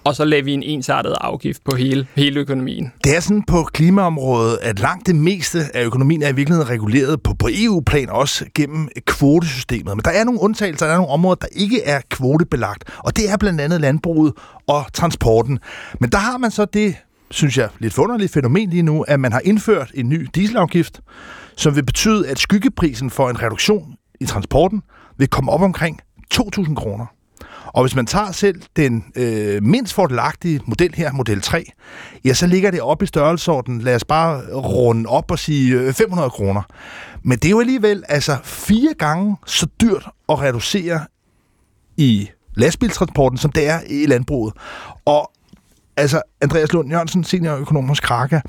[0.04, 2.92] og så lægger vi en ensartet afgift på hele, hele økonomien.
[3.04, 7.24] Det er sådan på klimaområdet, at langt det meste af økonomien er i virkeligheden reguleret
[7.24, 9.98] på, på EU-plan, også gennem kvotesystemet.
[9.98, 13.30] Men der er nogle undtagelser, der er nogle områder, der ikke er kvotebelagt, og det
[13.30, 14.34] er blandt andet landbruget
[14.68, 15.60] og transporten.
[16.00, 16.96] Men der har man så det,
[17.32, 21.02] synes jeg, lidt forunderligt fænomen lige nu, at man har indført en ny dieselafgift,
[21.58, 24.82] som vil betyde, at skyggeprisen for en reduktion i transporten
[25.18, 26.00] vil komme op omkring
[26.34, 27.06] 2.000 kroner.
[27.74, 31.72] Og hvis man tager selv den øh, mindst fordelagtige model her, model 3,
[32.26, 35.94] ja, så ligger det op i størrelsesorden, lad os bare runde op og sige øh,
[35.94, 36.62] 500 kroner.
[37.24, 41.00] Men det er jo alligevel altså fire gange så dyrt at reducere
[41.98, 44.54] i lastbiltransporten, som det er i landbruget.
[45.06, 45.32] Og
[45.98, 48.40] altså, Andreas Lund Jørgensen, seniorøkonom hos Kraka,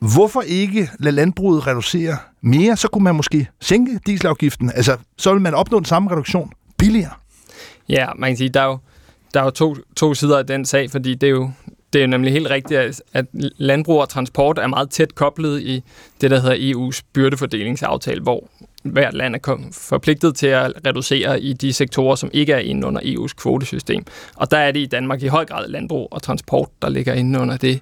[0.00, 2.76] Hvorfor ikke lade landbruget reducere mere?
[2.76, 4.70] Så kunne man måske sænke dieselafgiften.
[4.74, 7.10] Altså, så vil man opnå den samme reduktion billigere.
[7.88, 8.78] Ja, man kan sige, der er jo,
[9.34, 11.50] der er jo to, to sider af den sag, fordi det er jo,
[11.92, 15.62] det er jo nemlig helt rigtigt, at, at landbrug og transport er meget tæt koblet
[15.62, 15.82] i
[16.20, 18.48] det, der hedder EU's byrdefordelingsaftale, hvor
[18.82, 23.00] hvert land er forpligtet til at reducere i de sektorer, som ikke er inde under
[23.00, 24.04] EU's kvotesystem.
[24.36, 27.40] Og der er det i Danmark i høj grad landbrug og transport, der ligger inde
[27.40, 27.80] under det.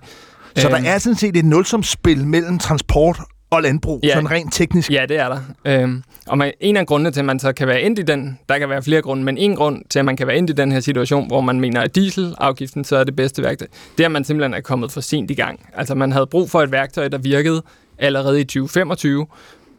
[0.57, 0.87] Så der øhm.
[0.87, 3.19] er sådan set et nulsumspil mellem transport
[3.55, 4.91] og landbrug, ja, sådan rent teknisk.
[4.91, 5.41] Ja, det er der.
[5.65, 8.39] Øhm, og man, en af grundene til, at man så kan være ind i den,
[8.49, 10.53] der kan være flere grunde, men en grund til, at man kan være ind i
[10.53, 13.67] den her situation, hvor man mener, at dieselafgiften så er det bedste værktøj,
[13.99, 15.61] det er, at man simpelthen er kommet for sent i gang.
[15.75, 17.63] Altså man havde brug for et værktøj, der virkede
[17.99, 19.27] allerede i 2025,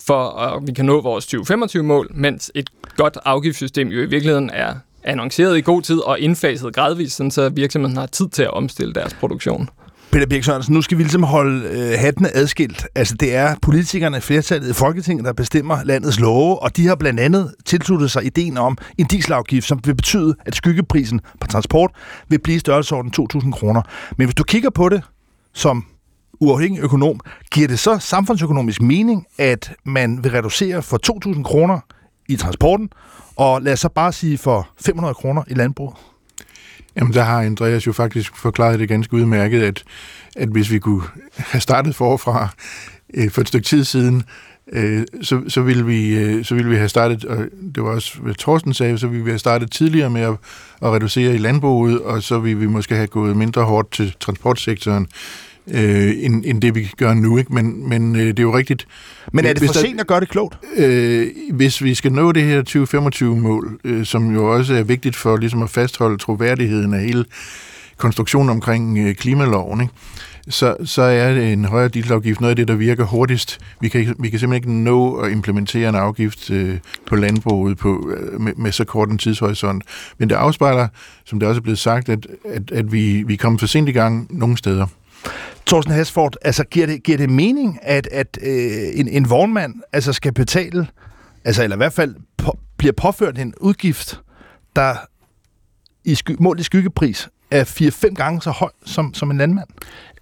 [0.08, 4.74] for at vi kan nå vores 2025-mål, mens et godt afgiftssystem jo i virkeligheden er
[5.04, 9.14] annonceret i god tid og indfaset gradvist, så virksomheden har tid til at omstille deres
[9.14, 9.70] produktion.
[10.16, 12.88] Peter Birk Sørensen, nu skal vi ligesom holde øh, hattene adskilt.
[12.96, 17.20] Altså, det er politikerne, flertallet i Folketinget, der bestemmer landets love, og de har blandt
[17.20, 21.92] andet tilsluttet sig ideen om en dieselafgift, som vil betyde, at skyggeprisen på transport
[22.28, 23.82] vil blive størrelsesorden 2.000 kroner.
[24.18, 25.02] Men hvis du kigger på det
[25.54, 25.86] som
[26.40, 27.20] uafhængig økonom,
[27.52, 31.00] giver det så samfundsøkonomisk mening, at man vil reducere for
[31.36, 31.80] 2.000 kroner
[32.30, 32.90] i transporten,
[33.36, 35.96] og lad os så bare sige for 500 kroner i landbruget?
[36.98, 39.84] Jamen, der har Andreas jo faktisk forklaret det ganske udmærket, at,
[40.36, 41.04] at hvis vi kunne
[41.38, 42.48] have startet forfra
[43.14, 44.24] øh, for et stykke tid siden,
[44.72, 47.38] øh, så, så, ville vi, øh, så ville vi have startet, og
[47.76, 50.38] det var også, hvad Thorsten sagde, så ville vi have startet tidligere med at,
[50.82, 55.08] at reducere i landbruget, og så ville vi måske have gået mindre hårdt til transportsektoren
[55.68, 57.38] øh, end, end det, vi gør nu.
[57.38, 57.54] Ikke?
[57.54, 58.88] Men, men øh, det er jo rigtigt.
[59.32, 60.58] Men er det for der, sent at gøre det klogt?
[60.78, 65.38] Øh, hvis vi skal nå det her 2025-mål, øh, som jo også er vigtigt for
[65.38, 67.26] ligesom at fastholde troværdigheden af hele
[67.98, 69.94] konstruktionen omkring øh, klimaloven, ikke?
[70.50, 73.60] Så, så er det en højere dieselafgift noget af det, der virker hurtigst.
[73.82, 78.10] Vi kan, vi kan simpelthen ikke nå at implementere en afgift øh, på landbruget på,
[78.18, 79.84] øh, med, med så kort en tidshorisont.
[80.18, 80.88] Men det afspejler,
[81.26, 83.92] som det også er blevet sagt, at, at, at vi, vi kommer for sent i
[83.92, 84.88] gang nogle steder.
[85.68, 90.14] Thorsten Hasford, altså giver det, giver det mening, at, at øh, en, en vognmand altså
[90.14, 90.88] skal betale,
[91.46, 94.22] altså eller i hvert fald på, bliver påført en udgift,
[94.76, 94.96] der
[96.06, 97.64] i sky, mål i skyggepris er
[98.10, 99.68] 4-5 gange så høj som, som en landmand?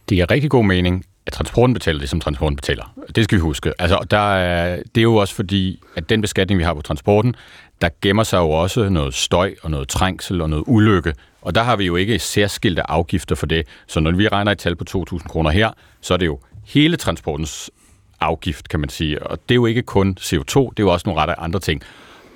[0.10, 2.94] Det er rigtig god mening, at transporten betaler det, som transporten betaler.
[3.16, 3.74] Det skal vi huske.
[3.80, 7.36] Altså, der er, det er jo også fordi, at den beskatning, vi har på transporten,
[7.82, 11.14] der gemmer sig jo også noget støj og noget trængsel og noget ulykke.
[11.44, 13.68] Og der har vi jo ikke særskilte afgifter for det.
[13.88, 16.98] Så når vi regner et tal på 2.000 kroner her, så er det jo hele
[16.98, 17.72] transportens
[18.20, 19.24] afgift, kan man sige.
[19.24, 21.82] Og det er jo ikke kun CO2, det er jo også nogle ret andre ting.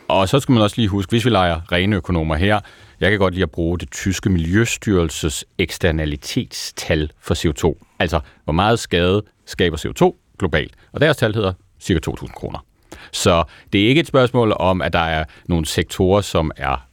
[0.08, 2.60] Og så skal man også lige huske, hvis vi leger rene økonomer her,
[3.00, 7.86] jeg kan godt lide at bruge det tyske miljøstyrelses eksternalitetstal for CO2.
[8.00, 10.74] Altså, hvor meget skade skaber CO2 globalt.
[10.92, 12.66] Og deres tal hedder cirka 2.000 kroner.
[13.12, 13.44] Så
[13.74, 16.87] det er ikke et spørgsmål om, at der er nogle sektorer, som er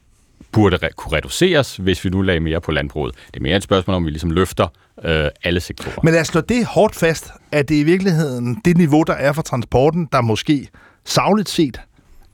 [0.54, 3.14] burde re- kunne reduceres, hvis vi nu lagde mere på landbruget.
[3.26, 4.66] Det er mere et spørgsmål om, vi ligesom løfter
[5.04, 5.96] øh, alle sektorer.
[6.02, 9.32] Men lad os slå det hårdt fast, at det i virkeligheden det niveau, der er
[9.32, 10.68] for transporten, der måske
[11.04, 11.80] savligt set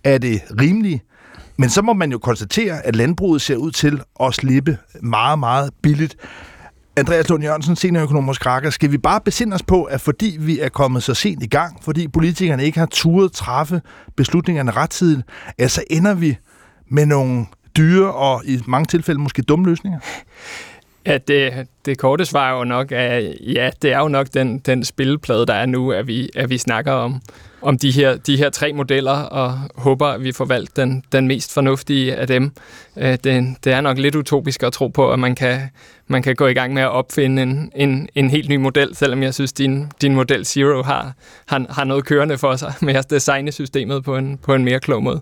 [0.04, 1.02] er det rimelige.
[1.56, 5.70] Men så må man jo konstatere, at landbruget ser ud til at slippe meget, meget
[5.82, 6.16] billigt.
[6.96, 10.60] Andreas Lund Jørgensen, seniorøkonom hos Krakker, skal vi bare besinde os på, at fordi vi
[10.60, 13.80] er kommet så sent i gang, fordi politikerne ikke har turet træffe
[14.16, 15.22] beslutningerne rettidigt,
[15.58, 16.36] at så ender vi
[16.90, 17.46] med nogle
[17.80, 19.98] dyre og i mange tilfælde måske dumme løsninger?
[21.06, 24.58] Ja, det, det korte svar er jo nok, at ja, det er jo nok den,
[24.58, 27.20] den spilleplade, der er nu, at vi, at vi snakker om,
[27.62, 31.28] om de, her, de her tre modeller, og håber, at vi får valgt den, den
[31.28, 32.52] mest fornuftige af dem.
[32.96, 35.60] Øh, det, det er nok lidt utopisk at tro på, at man kan,
[36.06, 39.22] man kan gå i gang med at opfinde en, en, en helt ny model, selvom
[39.22, 41.12] jeg synes, din, din model Zero har,
[41.46, 44.80] har, har noget kørende for sig med at designe systemet på en, på en mere
[44.80, 45.20] klog måde.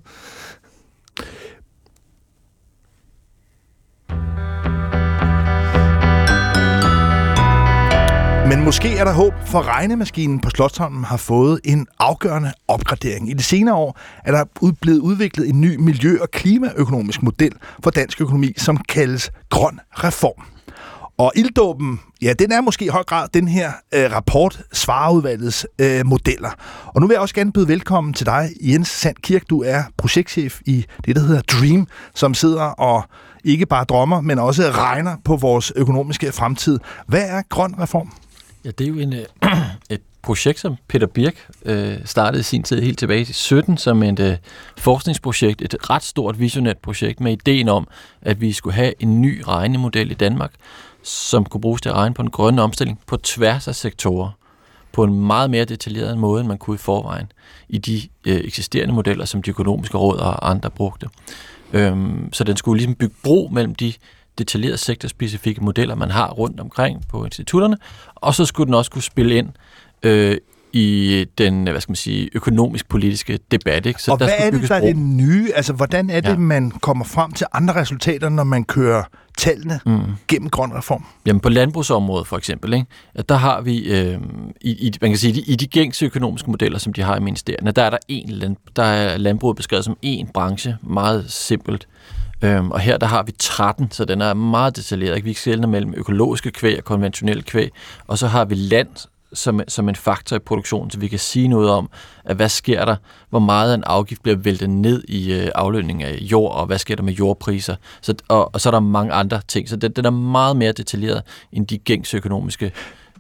[8.49, 13.31] Men måske er der håb, for regnemaskinen på Slottholmen har fået en afgørende opgradering.
[13.31, 17.53] I de senere år er der blevet udviklet en ny miljø- og klimaøkonomisk model
[17.85, 20.45] for dansk økonomi, som kaldes Grøn Reform.
[21.19, 26.07] Og ilddåben, ja, den er måske i høj grad den her øh, rapport, Svareudvalgets øh,
[26.07, 26.51] modeller.
[26.87, 29.43] Og nu vil jeg også gerne byde velkommen til dig, Jens Sand Kirk.
[29.51, 33.03] Du er projektchef i det, der hedder DREAM, som sidder og
[33.45, 36.79] ikke bare drømmer, men også regner på vores økonomiske fremtid.
[37.07, 38.13] Hvad er grøn reform?
[38.65, 39.25] Ja, det er jo en, øh,
[39.91, 44.03] et projekt, som Peter Birk øh, startede i sin tid helt tilbage i 17 som
[44.03, 44.37] et øh,
[44.79, 47.89] forskningsprojekt, et ret stort visionært projekt med ideen om,
[48.23, 50.53] at vi skulle have en ny regnemodel i Danmark,
[51.03, 54.31] som kunne bruges til at regne på en grønne omstilling på tværs af sektorer
[54.93, 57.33] på en meget mere detaljeret måde, end man kunne i forvejen
[57.69, 61.09] i de øh, eksisterende modeller, som de økonomiske råd og andre brugte.
[61.73, 63.93] Øhm, så den skulle ligesom bygge bro mellem de
[64.39, 67.77] detaljerede sektorspecifikke modeller, man har rundt omkring på institutterne,
[68.15, 69.49] og så skulle den også kunne spille ind
[70.03, 70.37] øh,
[70.73, 73.87] i den, hvad skal man sige, økonomisk-politiske debat.
[73.87, 74.03] Ikke?
[74.03, 75.53] Så og der hvad er det, der er det nye?
[75.55, 76.37] Altså, hvordan er det, ja.
[76.37, 79.05] man kommer frem til andre resultater, når man kører
[79.39, 80.01] tallene mm.
[80.29, 81.05] gennem grøn reform?
[81.27, 82.87] Jamen på landbrugsområdet for eksempel, ikke?
[83.29, 84.19] der har vi, øh,
[84.61, 87.71] i, i, man kan sige, i de gængse økonomiske modeller, som de har i ministerierne,
[87.71, 91.89] der er der en land, der er landbruget beskrevet som en branche, meget simpelt.
[92.43, 95.25] Øhm, og her der har vi 13, så den er meget detaljeret.
[95.25, 97.71] Vi skældner mellem økologiske kvæg og konventionelle kvæg.
[98.07, 98.89] Og så har vi land
[99.33, 101.91] som, som en faktor i produktionen, så vi kan sige noget om,
[102.25, 102.97] at hvad sker der,
[103.31, 106.97] hvor meget en afgift bliver væltet ned i øh, aflønning af jord, og hvad sker
[106.97, 107.77] der med jordpriser.
[108.01, 109.69] Så, og, og så er der mange andre ting.
[109.69, 111.23] Så den, den er meget mere detaljeret
[111.53, 112.73] end de gængse økonomiske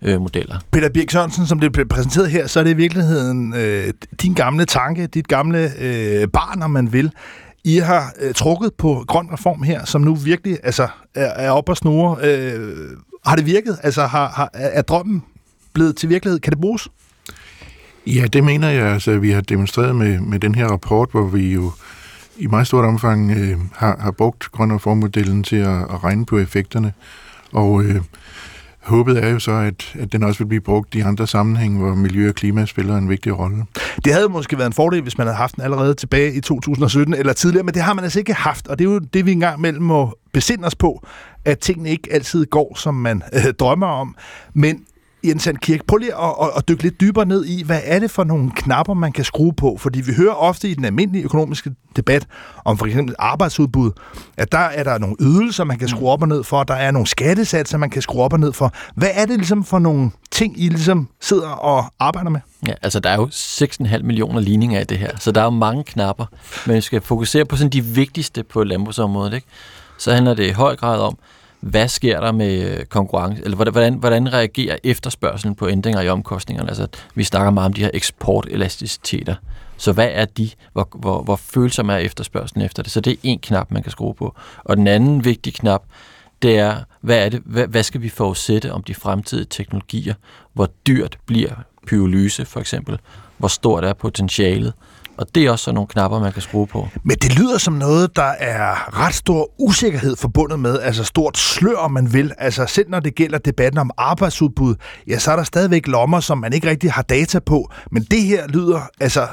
[0.02, 0.59] øh, modeller.
[0.72, 4.35] Peter Birk Sørensen, som det blev præsenteret her, så er det i virkeligheden øh, din
[4.35, 7.12] gamle tanke, dit gamle øh, barn, om man vil,
[7.64, 11.68] i har øh, trukket på grøn reform her, som nu virkelig altså, er, er op
[11.68, 12.16] og snore.
[12.23, 12.90] Øh,
[13.27, 13.79] har det virket?
[13.83, 15.23] Altså, har, har, er drømmen
[15.73, 16.40] blevet til virkelighed?
[16.40, 16.88] Kan det bruges?
[18.07, 18.87] Ja, det mener jeg.
[18.87, 21.73] Altså, vi har demonstreret med, med den her rapport, hvor vi jo
[22.37, 26.38] i meget stort omfang øh, har, har brugt grøn reformmodellen til at, at regne på
[26.38, 26.92] effekterne.
[27.53, 28.01] Og øh,
[28.88, 31.94] håbet er jo så, at, at den også vil blive brugt i andre sammenhænge, hvor
[31.94, 33.64] miljø og klima spiller en vigtig rolle.
[34.05, 37.14] Det havde måske været en fordel, hvis man havde haft den allerede tilbage i 2017
[37.14, 39.33] eller tidligere, men det har man altså ikke haft, og det er jo det, vi
[39.33, 41.07] engang mellem må besinde os på,
[41.44, 44.16] at tingene ikke altid går, som man øh, drømmer om.
[44.55, 44.85] Men
[45.24, 48.11] Jens Kirk, prøv lige at, at, at dykke lidt dybere ned i, hvad er det
[48.11, 49.76] for nogle knapper, man kan skrue på?
[49.81, 52.26] Fordi vi hører ofte i den almindelige økonomiske debat
[52.64, 53.90] om for eksempel arbejdsudbud,
[54.37, 56.90] at der er der nogle ydelser, man kan skrue op og ned for, der er
[56.90, 58.72] nogle skattesatser, man kan skrue op og ned for.
[58.94, 62.40] Hvad er det ligesom for nogle ting, I ligesom sidder og arbejder med?
[62.66, 65.50] Ja, altså der er jo 6,5 millioner ligninger af det her, så der er jo
[65.50, 66.26] mange knapper,
[66.66, 69.46] men vi skal fokusere på sådan de vigtigste på landbrugsområdet, ikke?
[69.98, 71.18] Så handler det i høj grad om,
[71.61, 76.68] hvad sker der med øh, konkurrence, eller hvordan, hvordan reagerer efterspørgselen på ændringer i omkostningerne?
[76.68, 79.35] Altså, vi snakker meget om de her eksportelasticiteter.
[79.77, 80.51] Så hvad er de?
[80.73, 82.92] Hvor, hvor, hvor følsom er efterspørgselen efter det?
[82.92, 84.35] Så det er en knap, man kan skrue på.
[84.64, 85.83] Og den anden vigtige knap,
[86.42, 90.14] det er, hvad, er det, hvad, hvad skal vi forudsætte om de fremtidige teknologier?
[90.53, 91.53] Hvor dyrt bliver
[91.87, 92.99] pyrolyse, for eksempel?
[93.38, 94.73] Hvor stort er potentialet?
[95.18, 96.88] Og det er også sådan nogle knapper, man kan skrue på.
[97.02, 101.76] Men det lyder som noget, der er ret stor usikkerhed forbundet med, altså stort slør,
[101.76, 102.33] om man vil.
[102.38, 104.74] Altså selv når det gælder debatten om arbejdsudbud,
[105.07, 107.70] ja, så er der stadigvæk lommer, som man ikke rigtig har data på.
[107.90, 109.26] Men det her lyder, altså,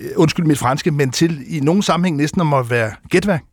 [0.00, 3.44] øh, undskyld mit franske, men til i nogen sammenhæng næsten om at være gætværk.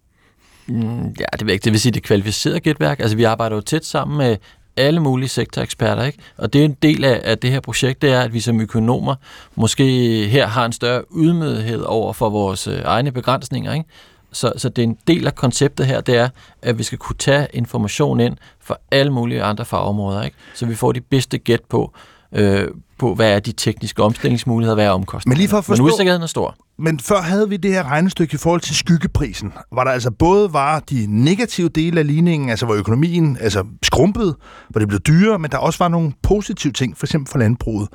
[0.67, 2.99] Mm, ja, det vil, ikke, det vil sige, det er kvalificeret gætværk.
[2.99, 4.37] Altså, vi arbejder jo tæt sammen med
[4.77, 6.19] alle mulige sektoreksperter, ikke?
[6.37, 8.61] Og det er en del af, af det her projekt, det er, at vi som
[8.61, 9.15] økonomer
[9.55, 9.83] måske
[10.27, 13.85] her har en større ydmyghed over for vores øh, egne begrænsninger, ikke?
[14.31, 16.29] Så, så det er en del af konceptet her, det er,
[16.61, 20.37] at vi skal kunne tage information ind fra alle mulige andre fagområder, ikke?
[20.55, 21.93] Så vi får de bedste gæt på,
[22.31, 25.35] øh, på, hvad er de tekniske omstillingsmuligheder, hvad er omkostningerne.
[25.35, 26.55] Men lige for at forstå, Men usikkerheden er stor.
[26.79, 30.53] Men før havde vi det her regnestykke i forhold til skyggeprisen, hvor der altså både
[30.53, 34.37] var de negative dele af ligningen, altså hvor økonomien altså skrumpede,
[34.69, 37.89] hvor det blev dyrere, men der også var nogle positive ting, for eksempel for landbruget.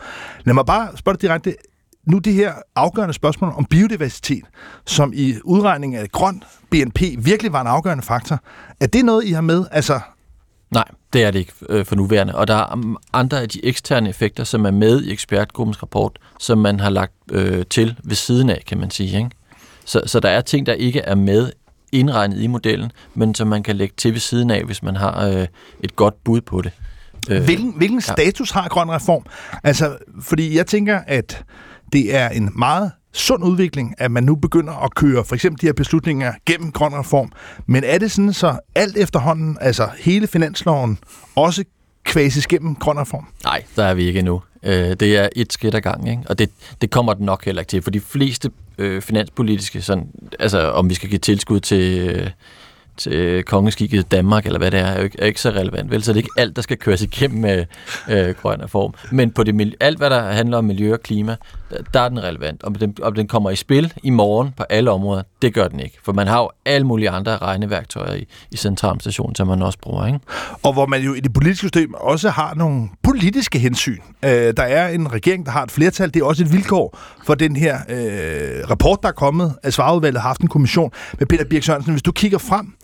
[0.44, 1.54] Lad mig bare spørge dig direkte,
[2.06, 4.44] nu det her afgørende spørgsmål om biodiversitet,
[4.86, 8.38] som i udregningen af grøn BNP virkelig var en afgørende faktor.
[8.80, 9.64] Er det noget, I har med?
[9.70, 10.00] Altså,
[10.72, 12.34] Nej, det er det ikke øh, for nuværende.
[12.34, 16.58] Og der er andre af de eksterne effekter, som er med i ekspertgruppens rapport, som
[16.58, 19.18] man har lagt øh, til ved siden af, kan man sige.
[19.18, 19.30] Ikke?
[19.84, 21.52] Så, så der er ting, der ikke er med
[21.92, 25.26] indregnet i modellen, men som man kan lægge til ved siden af, hvis man har
[25.26, 25.46] øh,
[25.80, 26.72] et godt bud på det.
[27.30, 28.12] Øh, hvilken hvilken ja.
[28.12, 29.26] status har grøn reform?
[29.64, 31.44] Altså, fordi jeg tænker, at
[31.92, 35.66] det er en meget sund udvikling, at man nu begynder at køre for eksempel de
[35.66, 37.32] her beslutninger gennem grøn reform.
[37.66, 40.98] Men er det sådan, så alt efterhånden, altså hele finansloven,
[41.36, 41.64] også
[42.04, 43.26] kvases gennem grøn reform?
[43.44, 44.42] Nej, der er vi ikke endnu.
[44.62, 46.22] Øh, det er et skridt ad gang, ikke?
[46.28, 50.06] og det, det kommer den nok heller ikke til, for de fleste øh, finanspolitiske, sådan,
[50.38, 52.08] altså om vi skal give tilskud til...
[52.08, 52.30] Øh,
[52.96, 55.90] til kongeskikket Danmark, eller hvad det er, er jo ikke, er ikke så relevant.
[55.90, 57.64] Vel, så det er ikke alt, der skal køres igennem med
[58.08, 58.94] øh, grøn reform.
[59.10, 61.36] Men på det, alt, hvad der handler om miljø og klima,
[61.94, 62.64] der er den relevant.
[62.64, 65.80] Om den, om den kommer i spil i morgen på alle områder, det gør den
[65.80, 65.98] ikke.
[66.02, 70.06] For man har jo alle mulige andre regneværktøjer i, i centralstationen, som man også bruger.
[70.06, 70.18] Ikke?
[70.62, 73.98] Og hvor man jo i det politiske system også har nogle politiske hensyn.
[74.24, 76.14] Øh, der er en regering, der har et flertal.
[76.14, 79.54] Det er også et vilkår for den her øh, rapport, der er kommet.
[79.62, 81.92] At Svarudvalget har haft en kommission med Peter Birk Sørensen.
[81.92, 82.74] Hvis du kigger frem,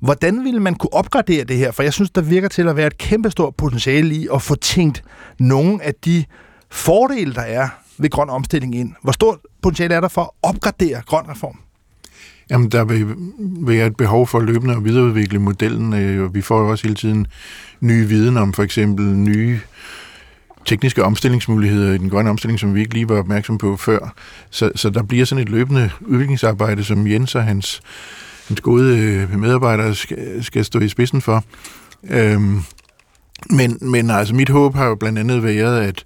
[0.00, 1.70] Hvordan ville man kunne opgradere det her?
[1.70, 5.02] For jeg synes, der virker til at være et kæmpestort potentiale i at få tænkt
[5.38, 6.24] nogle af de
[6.70, 8.92] fordele, der er ved grøn omstilling ind.
[9.02, 11.58] Hvor stort potentiale er der for at opgradere grøn reform?
[12.50, 13.06] Jamen, der vil
[13.60, 16.94] være et behov for løbende at videreudvikle modellen, øh, og vi får jo også hele
[16.94, 17.26] tiden
[17.80, 19.60] nye viden om for eksempel nye
[20.64, 24.14] tekniske omstillingsmuligheder i den grønne omstilling, som vi ikke lige var opmærksom på før.
[24.50, 27.80] Så, så der bliver sådan et løbende udviklingsarbejde, som Jens og hans,
[28.48, 31.44] hans gode øh, medarbejdere skal, skal stå i spidsen for.
[32.10, 32.60] Øhm,
[33.50, 36.04] men, men altså, mit håb har jo blandt andet været, at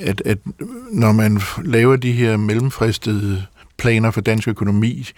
[0.00, 0.38] at, at
[0.92, 3.46] når man laver de her mellemfristede
[3.78, 5.08] planer for dansk økonomi,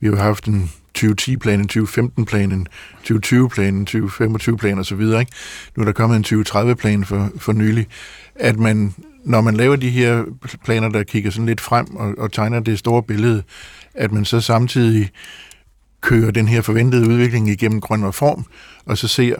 [0.00, 2.66] vi har haft en 2010-plan, en 2015-plan, en
[3.04, 5.32] 2020-plan, en 2025-plan osv., ikke?
[5.76, 7.86] Nu er der kommet en 2030-plan for, for nylig,
[8.34, 10.24] at man, når man laver de her
[10.64, 13.42] planer, der kigger sådan lidt frem og, og tegner det store billede,
[13.94, 15.10] at man så samtidig
[16.00, 18.44] kører den her forventede udvikling igennem grøn reform,
[18.86, 19.36] og så ser,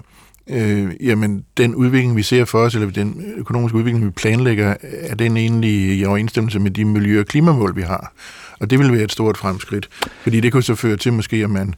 [0.51, 5.15] øh, jamen den udvikling, vi ser for os, eller den økonomiske udvikling, vi planlægger, er
[5.15, 8.13] den egentlig i overensstemmelse med de miljø- og klimamål, vi har.
[8.61, 9.89] Og det vil være et stort fremskridt,
[10.23, 11.75] fordi det kunne så føre til måske, at man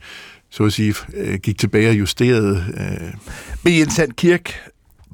[0.50, 2.64] så at sige, øh, gik tilbage og justerede.
[2.76, 3.14] Øh.
[3.62, 4.54] Men Jens Sand Kirk,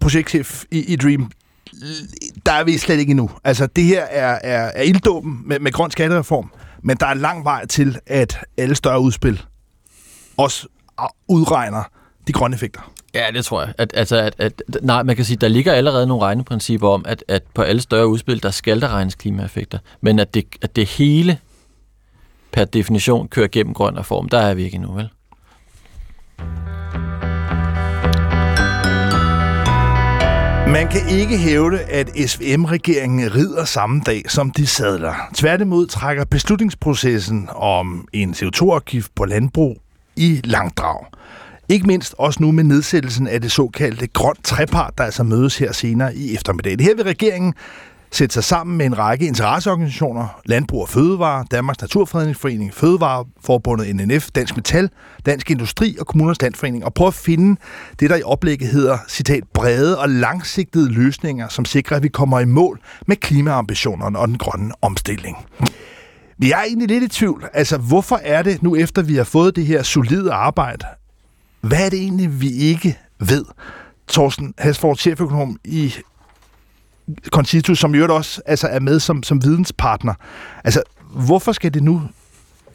[0.01, 1.31] projektchef i, i Dream,
[2.47, 3.31] der er vi slet ikke endnu.
[3.44, 6.51] Altså, det her er, er, er ilddåben med, med grøn skattereform,
[6.83, 9.42] men der er lang vej til, at alle større udspil
[10.37, 10.66] også
[11.29, 11.83] udregner
[12.27, 12.92] de grønne effekter.
[13.14, 13.75] Ja, det tror jeg.
[13.79, 17.25] At, altså, at, at, nej, man kan sige, der ligger allerede nogle regneprincipper om, at,
[17.29, 19.79] at på alle større udspil, der skal der regnes klimaeffekter.
[20.01, 21.38] Men at det, at det hele
[22.53, 25.09] per definition kører gennem grøn reform, der er vi ikke endnu, vel?
[30.73, 35.14] Man kan ikke hævde, at SVM-regeringen rider samme dag, som de sadler.
[35.35, 39.76] Tværtimod trækker beslutningsprocessen om en CO2-afgift på landbrug
[40.16, 41.07] i langdrag.
[41.71, 45.73] Ikke mindst også nu med nedsættelsen af det såkaldte grønt trepart, der altså mødes her
[45.73, 46.73] senere i eftermiddag.
[46.73, 47.55] Det her vil regeringen
[48.11, 54.57] sætte sig sammen med en række interesseorganisationer, Landbrug og Fødevare, Danmarks Naturfredningsforening, Fødevareforbundet NNF, Dansk
[54.57, 54.91] Metal,
[55.27, 57.61] Dansk Industri og Kommunernes Landforening, og prøve at finde
[58.01, 62.41] det, der i oplægget hedder, citat, brede og langsigtede løsninger, som sikrer, at vi kommer
[62.41, 65.37] i mål med klimaambitionerne og den grønne omstilling.
[66.39, 67.45] Vi er egentlig lidt i tvivl.
[67.53, 70.87] Altså, hvorfor er det nu, efter vi har fået det her solide arbejde,
[71.61, 73.45] hvad er det egentlig, vi ikke ved?
[74.09, 75.95] Thorsten Hasford, cheføkonom i
[77.29, 80.15] Concito, som jo også altså, er med som, som videnspartner.
[80.65, 82.03] Altså, hvorfor skal det nu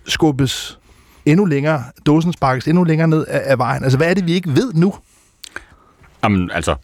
[0.06, 0.80] skubbes
[1.26, 3.84] endnu længere, dåsen sparkes endnu længere ned af, af vejen?
[3.84, 4.94] Altså, hvad er det, vi ikke ved nu?
[6.24, 6.76] Jamen, altså,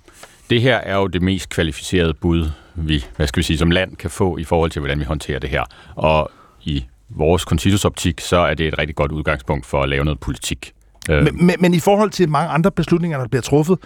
[0.50, 3.96] det her er jo det mest kvalificerede bud, vi, hvad skal vi sige, som land
[3.96, 5.64] kan få i forhold til, hvordan vi håndterer det her.
[5.96, 6.32] Og
[6.62, 10.74] i vores Constitus-optik, så er det et rigtig godt udgangspunkt for at lave noget politik.
[11.10, 11.24] Øh.
[11.24, 13.78] Men, men, men i forhold til mange andre beslutninger, der bliver truffet,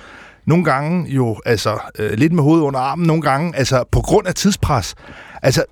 [0.45, 4.27] nogle gange jo altså øh, lidt med hovedet under armen, nogle gange altså på grund
[4.27, 4.95] af tidspres.
[5.41, 5.63] Altså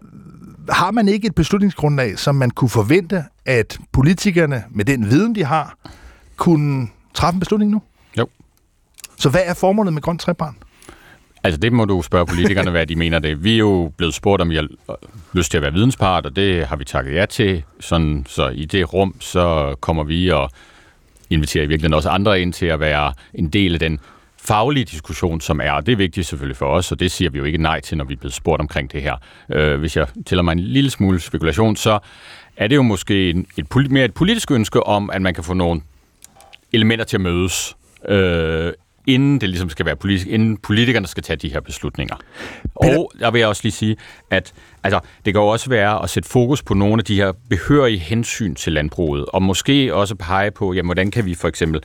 [0.69, 5.45] har man ikke et beslutningsgrundlag, som man kunne forvente, at politikerne med den viden, de
[5.45, 5.75] har,
[6.35, 7.81] kunne træffe en beslutning nu?
[8.17, 8.27] Jo.
[9.17, 10.53] Så hvad er formålet med grøn trepart?
[11.43, 13.43] Altså det må du spørge politikerne, hvad de mener det.
[13.43, 14.67] Vi er jo blevet spurgt, om vi har
[15.33, 17.63] lyst til at være videnspart, og det har vi takket ja til.
[17.79, 20.49] Sådan, så i det rum, så kommer vi og
[21.31, 23.99] inviterer i virkeligheden også andre ind til at være en del af den
[24.43, 27.37] faglige diskussion, som er, og det er vigtigt selvfølgelig for os, og det siger vi
[27.37, 29.15] jo ikke nej til, når vi er blevet spurgt omkring det her.
[29.49, 31.99] Øh, hvis jeg tæller mig en lille smule spekulation, så
[32.57, 35.53] er det jo måske en, et, mere et politisk ønske om, at man kan få
[35.53, 35.81] nogle
[36.73, 37.75] elementer til at mødes,
[38.07, 38.73] øh,
[39.07, 42.15] inden det ligesom skal være politisk, inden politikerne skal tage de her beslutninger.
[42.75, 43.95] Og der vil jeg også lige sige,
[44.29, 47.31] at altså, det kan jo også være at sætte fokus på nogle af de her
[47.49, 51.81] behørige hensyn til landbruget, og måske også pege på, jamen, hvordan kan vi for eksempel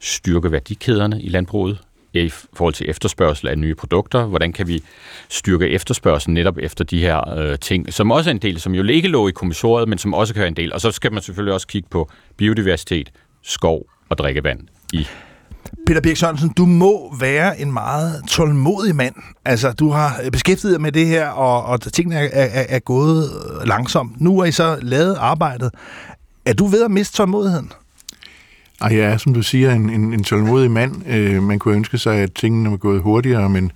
[0.00, 1.78] styrke værdikæderne i landbruget,
[2.12, 4.26] i forhold til efterspørgsel af nye produkter?
[4.26, 4.82] Hvordan kan vi
[5.28, 8.84] styrke efterspørgselen netop efter de her øh, ting, som også er en del, som jo
[8.84, 10.72] ikke lå i kommissoriet, men som også kan være en del.
[10.72, 13.10] Og så skal man selvfølgelig også kigge på biodiversitet,
[13.42, 14.60] skov og drikkevand
[14.92, 15.06] i
[15.86, 19.14] Peter Birk Sørensen, du må være en meget tålmodig mand.
[19.44, 23.30] Altså, du har beskæftiget dig med det her, og, og tingene er, er, er gået
[23.64, 24.20] langsomt.
[24.20, 25.70] Nu er I så lavet arbejdet.
[26.44, 27.72] Er du ved at miste tålmodigheden?
[28.80, 31.06] Ej, jeg er, som du siger, en, en, en tålmodig mand.
[31.06, 33.72] Øh, man kunne ønske sig, at tingene var gået hurtigere, men,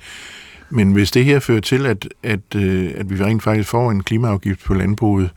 [0.71, 4.03] men hvis det her fører til, at, at, øh, at vi rent faktisk får en
[4.03, 5.31] klimaafgift på landbruget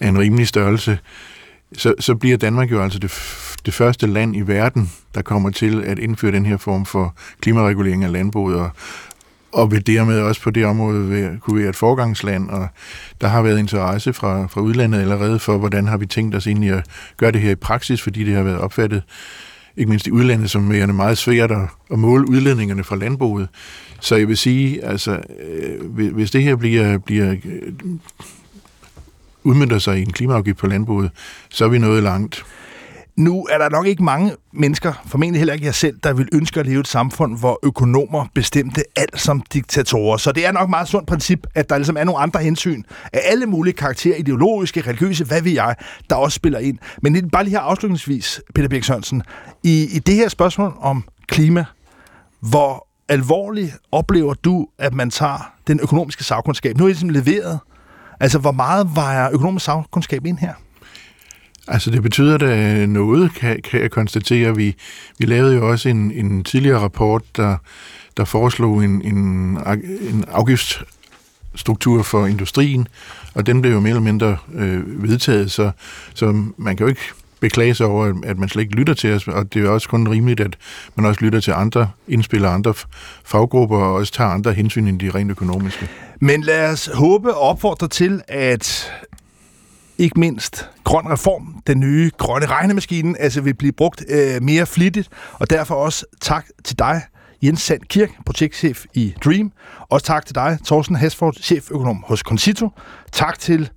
[0.00, 0.98] af en rimelig størrelse,
[1.76, 3.12] så, så bliver Danmark jo altså det,
[3.66, 8.04] det første land i verden, der kommer til at indføre den her form for klimaregulering
[8.04, 8.70] af landbruget, og,
[9.52, 12.68] og vil dermed også på det område være, kunne være et forgangsland, og
[13.20, 16.70] der har været interesse fra, fra udlandet allerede for, hvordan har vi tænkt os egentlig
[16.70, 19.02] at gøre det her i praksis, fordi det har været opfattet,
[19.76, 23.48] ikke mindst i udlandet, som er meget svært at, at måle udledningerne fra landbruget.
[24.00, 27.72] Så jeg vil sige, altså, øh, hvis det her bliver, bliver øh,
[29.44, 31.10] udmyndter sig i en klimaafgift på landbruget,
[31.50, 32.44] så er vi nået langt.
[33.16, 36.60] Nu er der nok ikke mange mennesker, formentlig heller ikke jeg selv, der vil ønske
[36.60, 40.16] at leve et samfund, hvor økonomer bestemte alt som diktatorer.
[40.16, 42.82] Så det er nok et meget sundt princip, at der ligesom er nogle andre hensyn
[43.12, 45.74] af alle mulige karakterer, ideologiske, religiøse, hvad vi jeg,
[46.10, 46.78] der også spiller ind.
[47.02, 49.22] Men bare lige her afslutningsvis, Peter Birk Sørensen,
[49.62, 51.64] i, i det her spørgsmål om klima,
[52.40, 56.76] hvor alvorligt oplever du, at man tager den økonomiske sagkundskab?
[56.76, 57.58] Nu er det ligesom leveret.
[58.20, 60.52] Altså, hvor meget vejer økonomisk sagkundskab ind her?
[61.68, 64.56] Altså det betyder da øh, noget, kan, kan jeg konstatere.
[64.56, 64.76] Vi,
[65.18, 67.56] vi lavede jo også en, en tidligere rapport, der,
[68.16, 69.16] der foreslog en, en,
[70.10, 72.88] en afgiftsstruktur for industrien,
[73.34, 75.70] og den blev jo mere eller mindre øh, vedtaget, så,
[76.14, 79.28] så man kan jo ikke beklage sig over, at man slet ikke lytter til os,
[79.28, 80.56] og det er også kun rimeligt, at
[80.94, 82.74] man også lytter til andre indspiller andre
[83.24, 85.88] faggrupper, og også tager andre hensyn end de rent økonomiske.
[86.20, 88.92] Men lad os håbe og opfordre til, at
[89.98, 95.08] ikke mindst grøn reform, den nye grønne regnemaskine, altså vil blive brugt øh, mere flittigt,
[95.32, 97.02] og derfor også tak til dig,
[97.42, 99.52] Jens Sand Kirk, projektchef i Dream.
[99.88, 102.68] Også tak til dig, Thorsten Hasford, cheføkonom hos Concito.
[103.12, 103.70] Tak til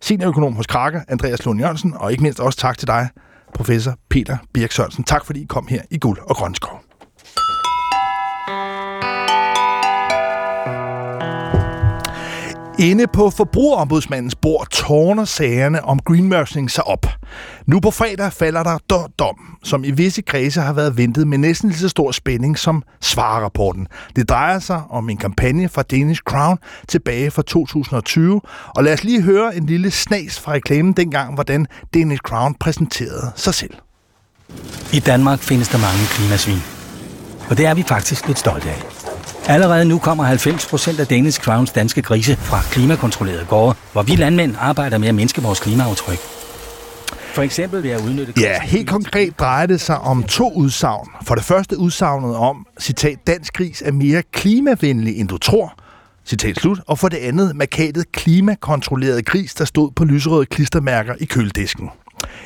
[0.00, 3.08] seniorøkonom hos Krakker, Andreas Lund Jørgensen, og ikke mindst også tak til dig,
[3.54, 5.04] professor Peter Birk Sørensen.
[5.04, 6.87] Tak fordi I kom her i Guld og Grønskov.
[12.80, 17.06] Inde på forbrugerombudsmandens bord tårner sagerne om greenwashing sig op.
[17.66, 21.68] Nu på fredag falder der dom, som i visse kredse har været ventet med næsten
[21.68, 23.86] lige så stor spænding som svarerapporten.
[24.16, 26.58] Det drejer sig om en kampagne fra Danish Crown
[26.88, 28.40] tilbage fra 2020.
[28.76, 33.32] Og lad os lige høre en lille snas fra reklamen dengang, hvordan Danish Crown præsenterede
[33.36, 33.74] sig selv.
[34.92, 36.62] I Danmark findes der mange klimasvin.
[37.50, 38.97] Og det er vi faktisk lidt stolte af.
[39.48, 44.16] Allerede nu kommer 90 procent af Danish Crowns danske grise fra klimakontrollerede gårde, hvor vi
[44.16, 46.18] landmænd arbejder med at mindske vores klimaaftryk.
[47.34, 48.32] For eksempel ved at udnytte...
[48.36, 51.08] Ja, helt konkret drejer det sig om to udsagn.
[51.22, 55.74] For det første udsagnet om, citat, dansk gris er mere klimavenlig, end du tror,
[56.26, 56.78] citat slut.
[56.86, 61.90] Og for det andet, markatet klimakontrolleret gris, der stod på lyserøde klistermærker i køledisken.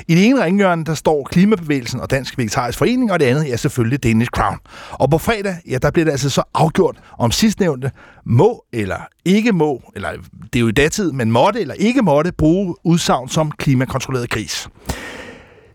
[0.08, 3.56] I det ene ringhjørne, der står Klimabevægelsen og Dansk Vegetarisk Forening, og det andet er
[3.56, 4.58] selvfølgelig Danish Crown.
[4.90, 7.90] Og på fredag, ja, der bliver det altså så afgjort, om sidstnævnte
[8.24, 10.10] må eller ikke må, eller
[10.52, 14.68] det er jo i datid, men måtte eller ikke måtte bruge udsagn som klimakontrolleret gris.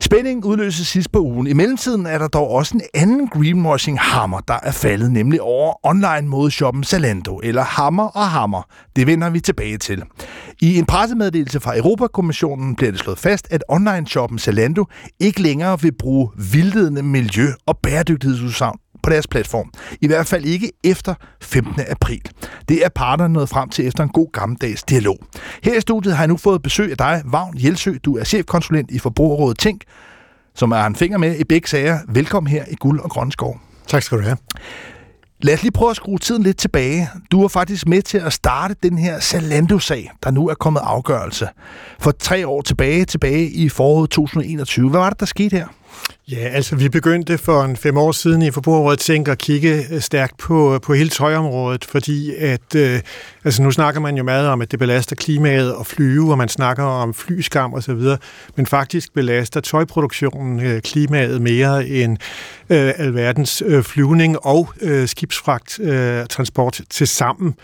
[0.02, 1.48] Spændingen udløses sidst på ugen.
[1.48, 6.28] I mellemtiden er der dog også en anden greenwashing-hammer, der er faldet, nemlig over online
[6.28, 8.62] modeshoppen Zalando, eller Hammer og Hammer.
[8.96, 10.04] Det vender vi tilbage til.
[10.62, 14.86] I en pressemeddelelse fra Europakommissionen bliver det slået fast, at online-shoppen Zalando
[15.20, 19.72] ikke længere vil bruge vildledende miljø- og bæredygtighedsudsagn på deres platform.
[20.02, 21.82] I hvert fald ikke efter 15.
[21.90, 22.22] april.
[22.70, 25.18] Det er parterne nået frem til efter en god gammeldags dialog.
[25.64, 27.94] Her i studiet har jeg nu fået besøg af dig, Vagn Jelsø.
[28.06, 29.82] Du er chefkonsulent i Forbrugerrådet Tænk,
[30.56, 32.00] som er en finger med i begge sager.
[32.08, 33.60] Velkommen her i Guld og Grønne Skov.
[33.88, 34.38] Tak skal du have.
[35.42, 37.10] Lad os lige prøve at skrue tiden lidt tilbage.
[37.32, 41.48] Du var faktisk med til at starte den her Zalando-sag, der nu er kommet afgørelse.
[42.00, 44.90] For tre år tilbage, tilbage i foråret 2021.
[44.90, 45.68] Hvad var det, der skete her?
[46.32, 50.02] Ja, altså vi begyndte for en fem år siden i Forbrugerrådet Tænk at kigge øh,
[50.02, 53.00] stærkt på, øh, på hele tøjområdet, fordi at, øh,
[53.44, 56.50] altså nu snakker man jo meget om, at det belaster klimaet og flyve, og man
[56.50, 58.18] snakker om flyskam og så videre,
[58.56, 62.18] men faktisk belaster tøjproduktionen øh, klimaet mere end
[62.70, 67.56] øh, alverdens øh, flyvning og øh, skibsfragt øh, transport til sammen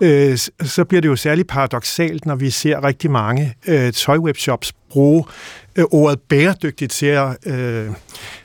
[0.00, 5.24] øh, så bliver det jo særligt paradoxalt, når vi ser rigtig mange øh, tøjwebshops bruge
[5.76, 7.90] øh, ordet bæredygtigt til at, øh,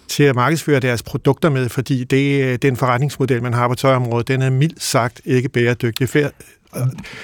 [0.07, 4.27] til at markedsføre deres produkter med, fordi det, øh, den forretningsmodel, man har på tøjområdet,
[4.27, 6.07] den er mildt sagt ikke bæredygtig.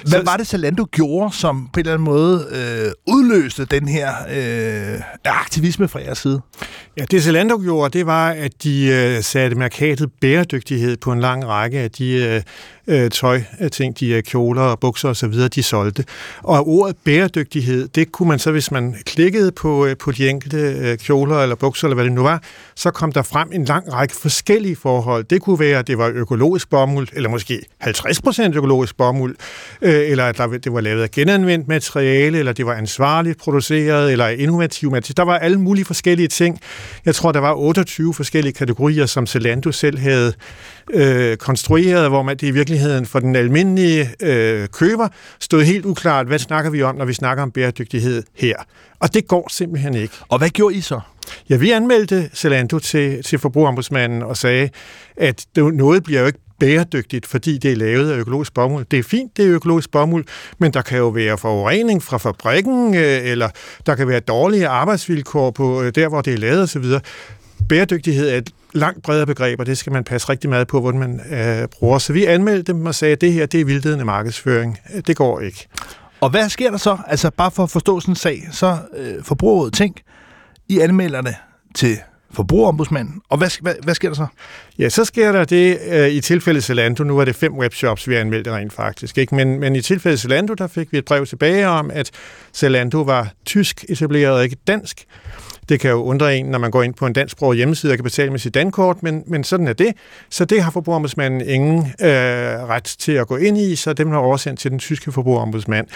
[0.08, 4.12] Hvad var det, Zalando gjorde, som på en eller anden måde øh, udløste den her
[4.30, 6.40] øh, aktivisme fra jeres side?
[6.96, 11.46] Ja, det Zalando gjorde, det var, at de øh, satte markedet bæredygtighed på en lang
[11.46, 12.42] række af de øh,
[12.88, 16.04] øh, tøj, øh, ting, de er kjoler og bukser osv., de solgte.
[16.42, 20.58] Og ordet bæredygtighed, det kunne man så, hvis man klikkede på, øh, på de enkelte
[20.58, 22.42] øh, kjoler eller bukser, eller hvad det nu var,
[22.74, 25.24] så kom der frem en lang række forskellige forhold.
[25.24, 29.36] Det kunne være, at det var økologisk bomuld, eller måske 50% økologisk bomuld,
[29.82, 34.12] øh, eller at der, det var lavet af genanvendt materiale, eller det var ansvarligt produceret,
[34.12, 35.16] eller innovativt materiale.
[35.16, 36.60] Der var alle mulige forskellige ting.
[37.04, 40.32] Jeg tror, der var 28 forskellige kategorier, som Zalando selv havde
[40.92, 45.08] øh, konstrueret, hvor man det i virkeligheden for den almindelige øh, køber
[45.40, 48.56] stod helt uklart, hvad snakker vi om, når vi snakker om bæredygtighed her.
[49.00, 50.14] Og det går simpelthen ikke.
[50.28, 51.00] Og hvad gjorde I så?
[51.50, 54.68] Ja, vi anmeldte Zalando til, til forbrugerombudsmanden og sagde,
[55.16, 58.86] at det, noget bliver jo ikke bæredygtigt, fordi det er lavet af økologisk bomuld.
[58.90, 60.24] Det er fint, det er økologisk bomuld,
[60.58, 63.48] men der kan jo være forurening fra fabrikken, øh, eller
[63.86, 66.84] der kan være dårlige arbejdsvilkår på øh, der, hvor det er lavet osv.
[67.68, 71.00] Bæredygtighed er et langt bredere begreb, og det skal man passe rigtig meget på, hvordan
[71.00, 71.98] man øh, bruger.
[71.98, 74.78] Så vi anmeldte dem og sagde, at det her det er vildledende markedsføring.
[75.06, 75.68] Det går ikke.
[76.20, 76.96] Og hvad sker der så?
[77.06, 79.96] Altså bare for at forstå sådan en sag, så øh, forbrugerrådet tænk,
[80.68, 81.34] I anmelderne
[81.74, 81.98] til
[82.30, 83.20] forbrugerombudsmanden.
[83.28, 84.26] Og hvad, hvad, hvad sker der så?
[84.78, 87.04] Ja, så sker der det øh, i tilfældet Zalando.
[87.04, 89.18] Nu er det fem webshops, vi har anmeldt rent faktisk.
[89.18, 89.34] Ikke?
[89.34, 92.10] Men, men i tilfældet Zalando, der fik vi et brev tilbage om, at
[92.54, 95.04] Zalando var tysk etableret og ikke dansk.
[95.68, 98.04] Det kan jo undre en, når man går ind på en dansk hjemmeside og kan
[98.04, 99.92] betale med sit dankort, men, men sådan er det.
[100.30, 102.08] Så det har forbrugerombudsmanden ingen øh,
[102.68, 105.86] ret til at gå ind i, så dem har oversendt til den tyske forbrugerombudsmand,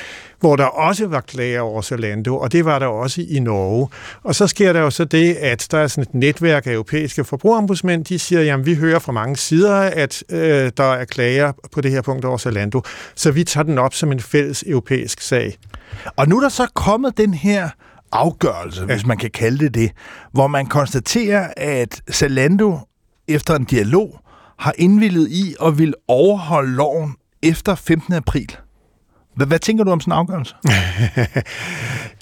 [0.41, 3.89] hvor der også var klager over Zalando, og det var der også i Norge.
[4.23, 7.25] Og så sker der jo så det, at der er sådan et netværk af europæiske
[7.25, 11.81] forbrugerombudsmænd, de siger, jamen vi hører fra mange sider, at øh, der er klager på
[11.81, 12.83] det her punkt over Zalando,
[13.15, 15.57] så vi tager den op som en fælles europæisk sag.
[16.17, 17.69] Og nu er der så kommet den her
[18.13, 19.93] afgørelse, hvis man kan kalde det det,
[20.33, 22.79] hvor man konstaterer, at Zalando
[23.29, 24.21] efter en dialog
[24.59, 28.15] har indvillet i og vil overholde loven efter 15.
[28.15, 28.57] april.
[29.37, 30.55] Hvad, hvad tænker du om sådan en afgørelse?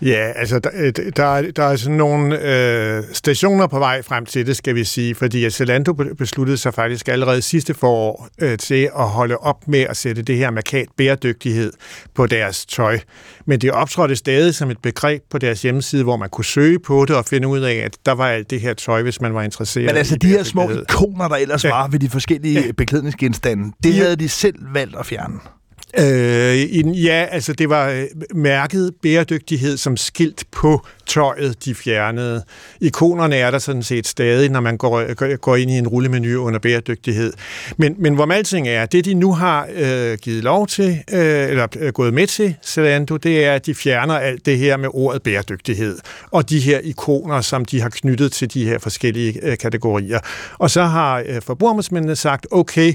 [0.12, 4.46] ja, altså, der, øh, der, der er sådan nogle øh, stationer på vej frem til
[4.46, 9.08] det, skal vi sige, fordi Zalando besluttede sig faktisk allerede sidste forår øh, til at
[9.08, 11.72] holde op med at sætte det her markat bæredygtighed
[12.14, 12.98] på deres tøj.
[13.46, 17.04] Men det optrådte stadig som et begreb på deres hjemmeside, hvor man kunne søge på
[17.04, 19.42] det og finde ud af, at der var alt det her tøj, hvis man var
[19.42, 21.70] interesseret Men altså, de her små ikoner, der ellers ja.
[21.70, 22.72] var ved de forskellige ja.
[22.72, 24.02] beklædningsgenstande, det ja.
[24.02, 25.57] havde de selv valgt at fjerne.
[25.96, 32.44] Øh, ja, altså det var øh, mærket bæredygtighed som skilt på tøjet, de fjernede.
[32.80, 36.44] Ikonerne er der sådan set stadig, når man går, øh, går ind i en rullemenu
[36.44, 37.32] under bæredygtighed.
[37.76, 41.66] Men, men hvor alting er, det de nu har øh, givet lov til, øh, eller
[41.78, 45.22] øh, gået med til, Zalando, det er, at de fjerner alt det her med ordet
[45.22, 45.98] bæredygtighed,
[46.30, 50.20] og de her ikoner, som de har knyttet til de her forskellige øh, kategorier.
[50.58, 52.94] Og så har øh, forbrugermændene sagt, okay,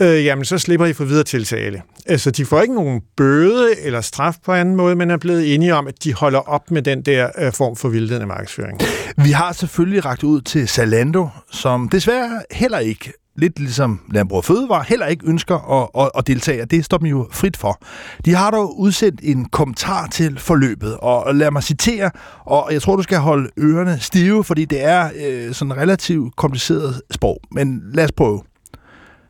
[0.00, 1.82] øh, jamen så slipper I for videre tiltale.
[2.06, 5.74] Altså, de får ikke nogen bøde eller straf på anden måde, men er blevet enige
[5.74, 8.80] om, at de holder op med den der øh, form for vildledende markedsføring.
[9.16, 14.84] Vi har selvfølgelig ragt ud til Zalando, som desværre heller ikke lidt ligesom Landbrug Fødevare,
[14.88, 17.82] heller ikke ønsker at, at, at deltage, det står dem jo frit for.
[18.24, 22.10] De har dog udsendt en kommentar til forløbet, og lad mig citere,
[22.46, 27.02] og jeg tror, du skal holde ørerne stive, fordi det er øh, sådan relativt kompliceret
[27.10, 28.42] sprog, men lad os prøve.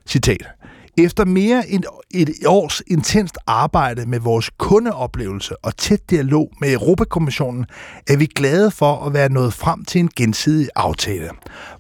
[0.07, 0.60] Citat.
[1.05, 7.67] Efter mere end et års intenst arbejde med vores kundeoplevelse og tæt dialog med Europakommissionen,
[8.09, 11.31] er vi glade for at være nået frem til en gensidig aftale.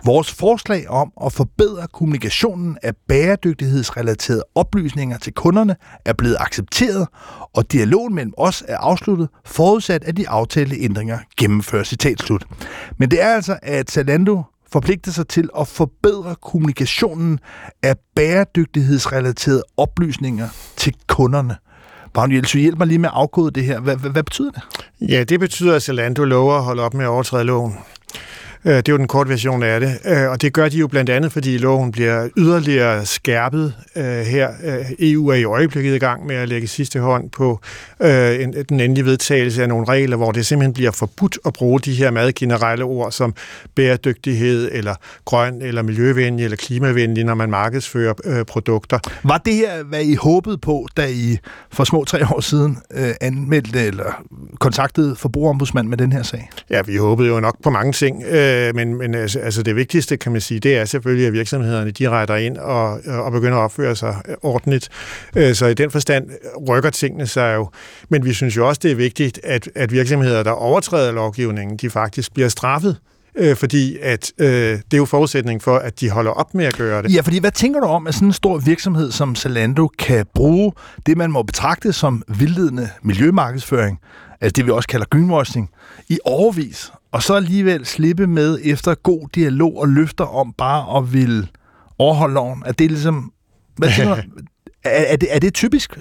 [0.04, 7.08] Vores forslag om at forbedre kommunikationen af bæredygtighedsrelaterede oplysninger til kunderne er blevet accepteret,
[7.54, 11.88] og dialogen mellem os er afsluttet, forudsat at de aftalte ændringer gennemføres.
[11.88, 12.46] Citat slut.
[12.98, 14.42] Men det er altså, at Zalando
[14.72, 17.38] forpligtet sig til at forbedre kommunikationen
[17.82, 21.56] af bæredygtighedsrelaterede oplysninger til kunderne.
[22.14, 23.80] Bavn Jelsu, hjælp mig lige med at afkode det her.
[23.80, 24.62] Hvad, hvad, hvad betyder det?
[25.00, 27.74] Ja, det betyder, at Zalando lover at holde op med at overtræde loven.
[28.64, 30.86] Øh, det er jo den korte version af det, øh, og det gør de jo
[30.86, 34.48] blandt andet, fordi loven bliver yderligere skærpet øh, her.
[34.98, 37.61] EU er i øjeblikket i gang med at lægge sidste hånd på
[38.00, 42.11] den endelige vedtagelse af nogle regler, hvor det simpelthen bliver forbudt at bruge de her
[42.11, 43.34] meget generelle ord som
[43.74, 44.94] bæredygtighed, eller
[45.24, 48.98] grøn, eller miljøvenlig, eller klimavenlig, når man markedsfører produkter.
[49.22, 51.38] Var det her, hvad I håbede på, da I
[51.72, 52.78] for små tre år siden
[53.20, 54.24] anmeldte eller
[54.61, 56.50] kontaktede forbrugerombudsmand med den her sag?
[56.70, 58.22] Ja, vi håbede jo nok på mange ting.
[58.24, 61.32] Øh, Øh, men men altså, altså det vigtigste, kan man sige, det er selvfølgelig, at
[61.32, 64.88] virksomhederne de retter ind og, øh, og begynder at opføre sig øh, ordentligt.
[65.36, 66.30] Øh, så i den forstand
[66.68, 67.70] rykker tingene sig jo.
[68.09, 71.90] Men vi synes jo også, det er vigtigt, at, at virksomheder, der overtræder lovgivningen, de
[71.90, 72.96] faktisk bliver straffet
[73.34, 76.76] øh, fordi at øh, det er jo forudsætning for, at de holder op med at
[76.76, 77.14] gøre det.
[77.14, 80.72] Ja, fordi hvad tænker du om, at sådan en stor virksomhed som Zalando kan bruge
[81.07, 84.01] det, man må betragte som vildledende miljømarkedsføring,
[84.40, 85.70] altså det vi også kalder greenwashing,
[86.09, 91.12] i overvis, og så alligevel slippe med efter god dialog og løfter om bare at
[91.12, 91.48] ville
[91.98, 92.62] overholde loven?
[92.66, 93.32] Er det ligesom...
[93.76, 93.88] Hvad?
[94.84, 95.98] Er, er, det, er det typisk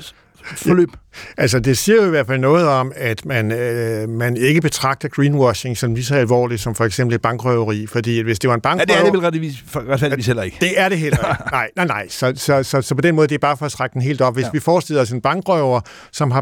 [0.55, 0.89] forløb?
[1.37, 5.07] Altså, det siger jo i hvert fald noget om, at man, øh, man ikke betragter
[5.07, 8.61] greenwashing som lige så alvorligt som for eksempel et bankrøveri, fordi hvis det var en
[8.61, 8.85] bankrøver...
[8.89, 10.57] Ja, det er det vel retfærdigvis, retfærdigvis heller ikke.
[10.61, 11.43] Det er det heller ikke.
[11.51, 12.07] Nej, nej, nej.
[12.09, 14.21] Så, så, så, så på den måde, det er bare for at strække den helt
[14.21, 14.33] op.
[14.33, 14.49] Hvis ja.
[14.53, 16.41] vi forestiller os en bankrøver, som har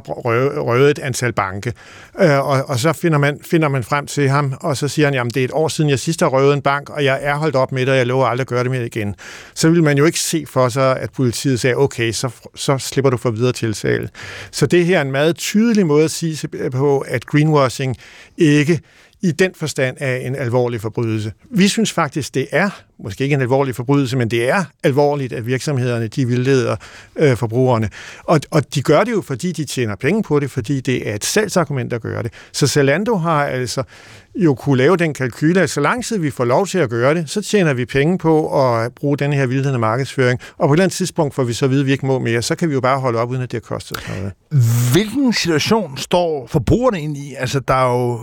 [0.61, 1.73] røvet et antal banke,
[2.19, 5.13] øh, og, og så finder man, finder man frem til ham, og så siger han,
[5.13, 7.35] jamen det er et år siden, jeg sidst har røvet en bank, og jeg er
[7.35, 9.15] holdt op med det, og jeg lover aldrig at gøre det mere igen.
[9.53, 13.09] Så vil man jo ikke se for sig, at politiet sagde, okay, så, så slipper
[13.09, 14.09] du for videre tiltale.
[14.51, 17.95] Så det her er en meget tydelig måde at sige på, at greenwashing
[18.37, 18.81] ikke
[19.21, 21.33] i den forstand er en alvorlig forbrydelse.
[21.49, 22.69] Vi synes faktisk, det er,
[23.03, 26.75] måske ikke en alvorlig forbrydelse, men det er alvorligt, at virksomhederne de vildleder
[27.15, 27.89] øh, forbrugerne.
[28.23, 31.15] Og, og de gør det jo, fordi de tjener penge på det, fordi det er
[31.15, 32.33] et salgsargument, der gør det.
[32.51, 33.83] Så Zalando har altså
[34.35, 37.15] jo kunne lave den kalkyle, at så lang tid vi får lov til at gøre
[37.15, 40.39] det, så tjener vi penge på at bruge den her vildledende markedsføring.
[40.57, 42.19] Og på et eller andet tidspunkt får vi så at vide, at vi ikke må
[42.19, 42.41] mere.
[42.41, 44.33] Så kan vi jo bare holde op, uden at det koster noget.
[44.93, 47.35] Hvilken situation står forbrugerne ind i?
[47.37, 48.19] Altså, der er jo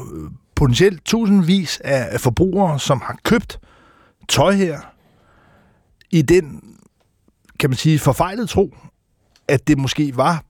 [0.64, 3.58] potentielt tusindvis af forbrugere, som har købt
[4.28, 4.80] tøj her
[6.10, 6.62] i den,
[7.60, 8.76] kan man sige, forfejlede tro,
[9.48, 10.44] at det måske var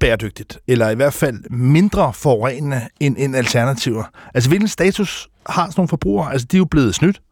[0.00, 4.04] bæredygtigt, eller i hvert fald mindre forurenende end, end alternativer.
[4.34, 6.32] Altså, hvilken status har sådan nogle forbrugere?
[6.32, 7.22] Altså, de er jo blevet snydt.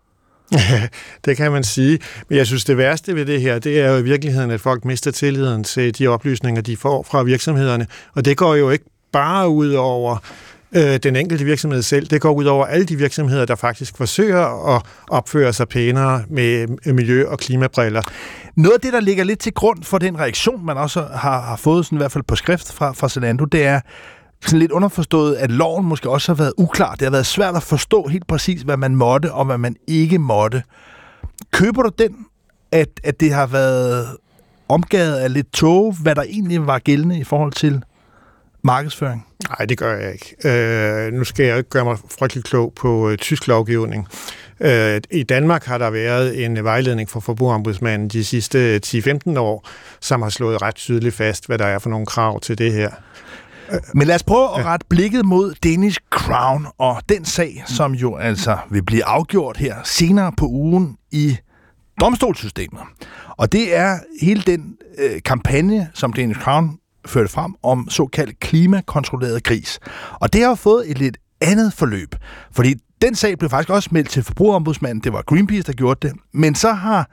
[1.25, 1.99] det kan man sige.
[2.29, 4.85] Men jeg synes, det værste ved det her, det er jo i virkeligheden, at folk
[4.85, 7.87] mister tilliden til de oplysninger, de får fra virksomhederne.
[8.15, 10.19] Og det går jo ikke bare ud over
[10.77, 12.07] øh, den enkelte virksomhed selv.
[12.07, 16.66] Det går ud over alle de virksomheder, der faktisk forsøger at opføre sig pænere med
[16.93, 18.03] miljø- og klimabriller.
[18.57, 21.57] Noget af det, der ligger lidt til grund for den reaktion, man også har, har
[21.57, 23.81] fået sådan i hvert fald på skrift fra, fra Zalando, det er
[24.43, 26.95] sådan lidt underforstået, at loven måske også har været uklar.
[26.95, 30.18] Det har været svært at forstå helt præcis, hvad man måtte og hvad man ikke
[30.18, 30.62] måtte.
[31.51, 32.16] Køber du den,
[32.73, 34.07] at, at det har været
[34.68, 37.83] omgavet af lidt tog, hvad der egentlig var gældende i forhold til
[38.63, 39.27] markedsføring?
[39.49, 40.49] Nej, det gør jeg ikke.
[40.49, 44.09] Øh, nu skal jeg ikke gøre mig frygtelig klog på øh, tysk lovgivning.
[44.61, 49.69] Øh, I Danmark har der været en vejledning for forbrugerombudsmanden de sidste 10-15 år,
[50.01, 52.91] som har slået ret tydeligt fast, hvad der er for nogle krav til det her.
[53.95, 58.17] Men lad os prøve at rette blikket mod Danish Crown og den sag, som jo
[58.17, 61.37] altså vil blive afgjort her senere på ugen i
[62.01, 62.81] domstolssystemet.
[63.29, 69.45] Og det er hele den øh, kampagne, som Danish Crown førte frem om såkaldt klimakontrolleret
[69.45, 69.81] gris.
[70.21, 72.15] Og det har fået et lidt andet forløb,
[72.53, 75.05] fordi den sag blev faktisk også meldt til forbrugerombudsmanden.
[75.05, 76.17] Det var Greenpeace, der gjorde det.
[76.33, 77.11] Men så har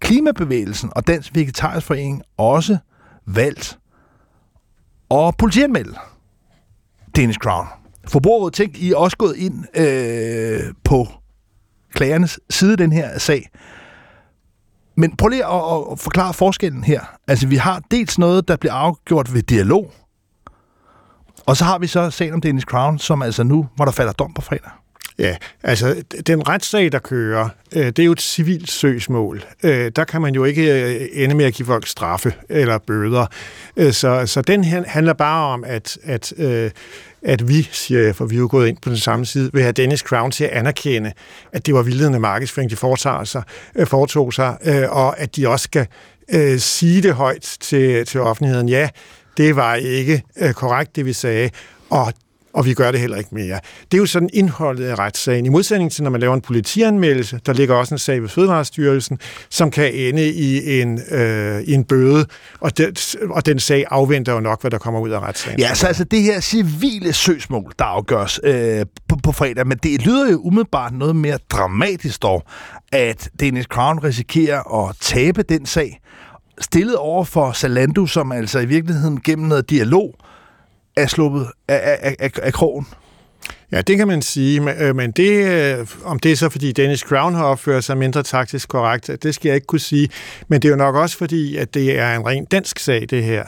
[0.00, 2.78] Klimabevægelsen og Dansk Vegetarisk Forening også
[3.26, 3.78] valgt
[5.10, 5.94] at politianmelde
[7.16, 7.66] Danish Crown.
[8.08, 11.08] Forbrugerrådet tænk, I er også gået ind øh, på
[11.94, 13.48] klagernes side den her sag.
[14.98, 17.00] Men prøv lige at, at forklare forskellen her.
[17.28, 19.92] Altså, vi har dels noget, der bliver afgjort ved dialog,
[21.46, 24.12] og så har vi så sagen om Dennis Crown, som altså nu, hvor der falder
[24.12, 24.70] dom på fredag.
[25.18, 29.44] Ja, altså den retssag, der kører, øh, det er jo et civilt søgsmål.
[29.62, 33.26] Øh, der kan man jo ikke øh, ende med at give folk straffe eller bøder.
[33.76, 36.70] Øh, så, så den handler bare om, at, at, øh,
[37.22, 39.62] at vi, siger jeg, for vi er jo gået ind på den samme side, vil
[39.62, 41.12] have Dennis Crown til at anerkende,
[41.52, 43.42] at det var vildledende markedsføring, de foretager sig,
[43.74, 45.86] øh, foretog sig, øh, og at de også skal
[46.34, 48.68] øh, sige det højt til, til offentligheden.
[48.68, 48.88] Ja,
[49.36, 51.50] det var ikke korrekt, det vi sagde,
[51.90, 52.12] og
[52.58, 53.60] og vi gør det heller ikke mere.
[53.82, 55.46] Det er jo sådan indholdet af retssagen.
[55.46, 59.18] I modsætning til, når man laver en politianmeldelse, der ligger også en sag ved Fødevarestyrelsen,
[59.50, 62.26] som kan ende i en, øh, i en bøde,
[62.60, 62.96] og den,
[63.30, 65.60] og den sag afventer jo nok, hvad der kommer ud af retssagen.
[65.60, 70.06] Ja, så altså det her civile søgsmål, der afgøres øh, på, på fredag, men det
[70.06, 72.42] lyder jo umiddelbart noget mere dramatisk dog,
[72.92, 76.00] at Dennis Crown risikerer at tabe den sag,
[76.60, 80.14] stillet over for Zalando, som altså i virkeligheden gennem noget dialog
[81.02, 82.86] er sluppet af, af, af, af krogen.
[83.72, 85.46] Ja, det kan man sige, men øh, det,
[85.78, 89.34] øh, om det er så fordi Dennis Crown har opført sig mindre taktisk korrekt, det
[89.34, 90.08] skal jeg ikke kunne sige,
[90.48, 93.24] men det er jo nok også fordi, at det er en ren dansk sag, det
[93.24, 93.44] her.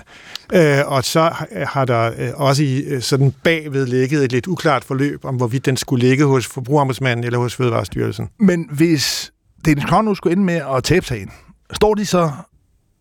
[0.52, 5.36] Øh, og så har der også i sådan bagved ligget et lidt uklart forløb om,
[5.36, 8.28] hvorvidt den skulle ligge hos Forbrugerombudsmanden eller hos Fødevarestyrelsen.
[8.38, 9.32] Men hvis
[9.64, 11.30] Dennis Crown nu skulle ende med at tabe sagen,
[11.72, 12.30] står de så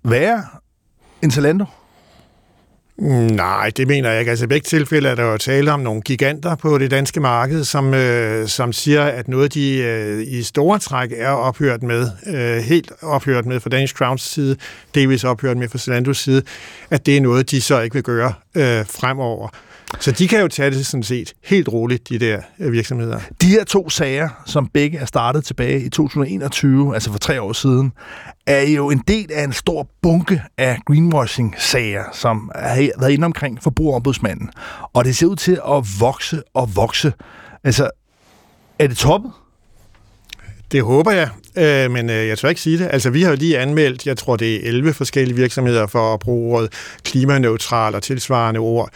[0.03, 0.43] værre
[1.21, 1.65] end Zalando?
[3.01, 4.29] Nej, det mener jeg ikke.
[4.29, 7.63] Altså i begge tilfælde er der jo tale om nogle giganter på det danske marked,
[7.63, 12.57] som, øh, som siger, at noget de øh, i store træk er ophørt med, øh,
[12.63, 14.55] helt ophørt med fra Danish Crowns side,
[14.95, 16.41] delvis ophørt med fra Zalandos side,
[16.89, 19.49] at det er noget, de så ikke vil gøre øh, fremover.
[19.99, 23.19] Så de kan jo tage det sådan set helt roligt, de der øh, virksomheder.
[23.41, 27.53] De her to sager, som begge er startet tilbage i 2021, altså for tre år
[27.53, 27.91] siden,
[28.47, 33.63] er jo en del af en stor bunke af greenwashing-sager, som har været inde omkring
[33.63, 34.49] forbrugerombudsmanden.
[34.93, 37.13] Og det ser ud til at vokse og vokse.
[37.63, 37.89] Altså,
[38.79, 39.31] er det toppet?
[40.71, 42.89] Det håber jeg, øh, men øh, jeg tør ikke sige det.
[42.91, 46.19] Altså, vi har jo lige anmeldt, jeg tror, det er 11 forskellige virksomheder for at
[46.19, 46.73] bruge ordet
[47.03, 48.89] klimaneutral og tilsvarende ord.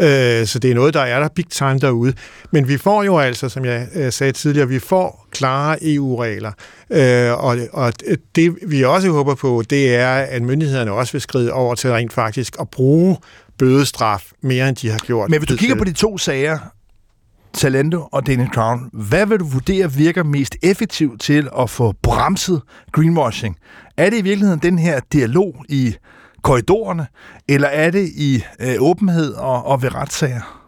[0.00, 2.12] Øh, så det er noget, der er der big time derude.
[2.50, 6.52] Men vi får jo altså, som jeg øh, sagde tidligere, vi får klare EU-regler.
[6.90, 7.92] Øh, og, og
[8.36, 12.12] det, vi også håber på, det er, at myndighederne også vil skride over til rent
[12.12, 13.16] faktisk at bruge
[13.58, 15.30] bødestraf mere, end de har gjort.
[15.30, 16.58] Men hvis du kigger på de to sager,
[17.56, 18.90] Talento og Daniel Crown.
[18.92, 23.56] Hvad vil du vurdere virker mest effektivt til at få bremset greenwashing?
[23.96, 25.94] Er det i virkeligheden den her dialog i
[26.42, 27.06] korridorerne,
[27.48, 30.62] eller er det i øh, åbenhed og, og ved retssager?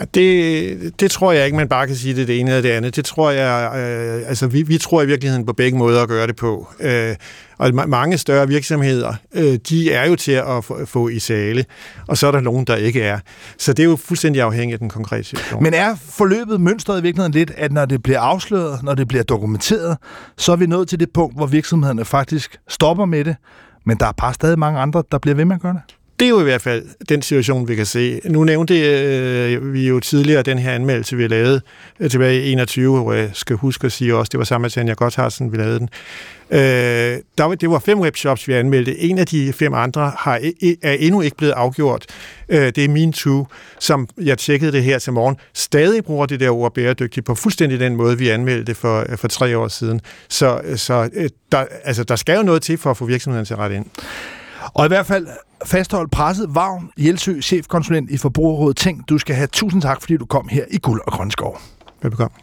[0.00, 2.70] Ja, det, det tror jeg ikke, man bare kan sige det, det ene eller det
[2.70, 2.96] andet.
[2.96, 6.26] Det tror jeg, øh, altså vi, vi tror i virkeligheden på begge måder at gøre
[6.26, 6.68] det på.
[6.80, 7.16] Øh,
[7.62, 11.64] og mange større virksomheder, øh, de er jo til at få, få i sale,
[12.08, 13.18] og så er der nogen, der ikke er.
[13.58, 15.62] Så det er jo fuldstændig afhængigt af den konkrete situation.
[15.62, 19.24] Men er forløbet mønstret i virkeligheden lidt, at når det bliver afsløret, når det bliver
[19.24, 19.98] dokumenteret,
[20.36, 23.36] så er vi nået til det punkt, hvor virksomhederne faktisk stopper med det,
[23.86, 25.96] men der er bare stadig mange andre, der bliver ved med at gøre det?
[26.22, 28.20] Det er jo i hvert fald den situation, vi kan se.
[28.24, 31.60] Nu nævnte øh, vi jo tidligere den her anmeldelse, vi lavede
[32.00, 34.70] øh, tilbage i 21, hvor jeg skal huske at sige også, det var sammen med
[34.70, 35.88] Tanja Gotthardsen, vi lavede den.
[36.50, 36.58] Øh,
[37.38, 38.98] der var, det var fem webshops, vi anmeldte.
[38.98, 42.06] En af de fem andre har, e, e, er endnu ikke blevet afgjort.
[42.48, 43.46] Øh, det er min to,
[43.78, 47.80] som jeg tjekkede det her til morgen, stadig bruger det der ord bæredygtigt på fuldstændig
[47.80, 50.00] den måde, vi anmeldte det for, øh, for tre år siden.
[50.28, 53.46] Så, øh, så øh, der, altså, der skal jo noget til for at få virksomheden
[53.46, 53.86] til at ret ind.
[54.74, 55.26] Og i hvert fald
[55.64, 56.54] fasthold presset.
[56.54, 59.08] Vagn Jelsø, chefkonsulent i Forbrugerrådet Tænk.
[59.08, 61.60] Du skal have tusind tak, fordi du kom her i Guld og Grønskov.
[62.02, 62.36] Velbekomme.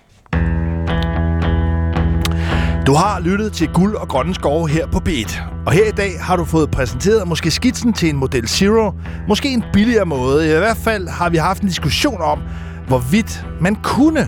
[2.88, 5.42] Du har lyttet til Guld og Grønne Skove her på B1.
[5.66, 8.92] Og her i dag har du fået præsenteret måske skitsen til en Model Zero.
[9.28, 10.56] Måske en billigere måde.
[10.56, 12.40] I hvert fald har vi haft en diskussion om,
[12.88, 14.28] hvorvidt man kunne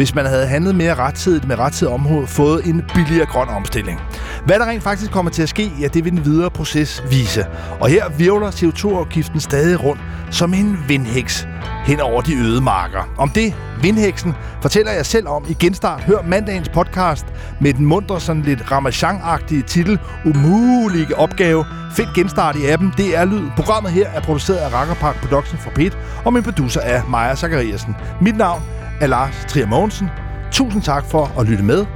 [0.00, 4.00] hvis man havde handlet mere rettidigt med rettidig område, fået en billigere grøn omstilling.
[4.46, 7.46] Hvad der rent faktisk kommer til at ske, ja, det vil den videre proces vise.
[7.80, 11.48] Og her virvler CO2-afgiften stadig rundt som en vindhæks
[11.84, 13.14] hen over de øde marker.
[13.18, 16.00] Om det, vindheksen, fortæller jeg selv om i genstart.
[16.00, 17.26] Hør mandagens podcast
[17.60, 19.20] med den mundre, sådan lidt ramachan
[19.66, 21.64] titel Umulige opgave.
[21.92, 22.92] Find genstart i appen.
[22.96, 23.50] Det er Lyd.
[23.56, 27.96] Programmet her er produceret af Rakkerpark Production for Pit, og min producer er Maja Zachariasen.
[28.20, 28.62] Mit navn
[29.00, 30.08] er Lars Trier Mogensen.
[30.52, 31.86] Tusind tak for at lytte med.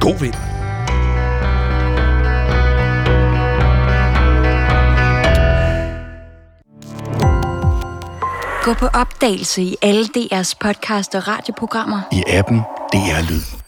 [0.00, 0.34] God vind!
[8.64, 12.00] Gå på opdagelse i alle DR's podcast og radioprogrammer.
[12.12, 12.58] I appen
[12.92, 13.63] DR Lyd.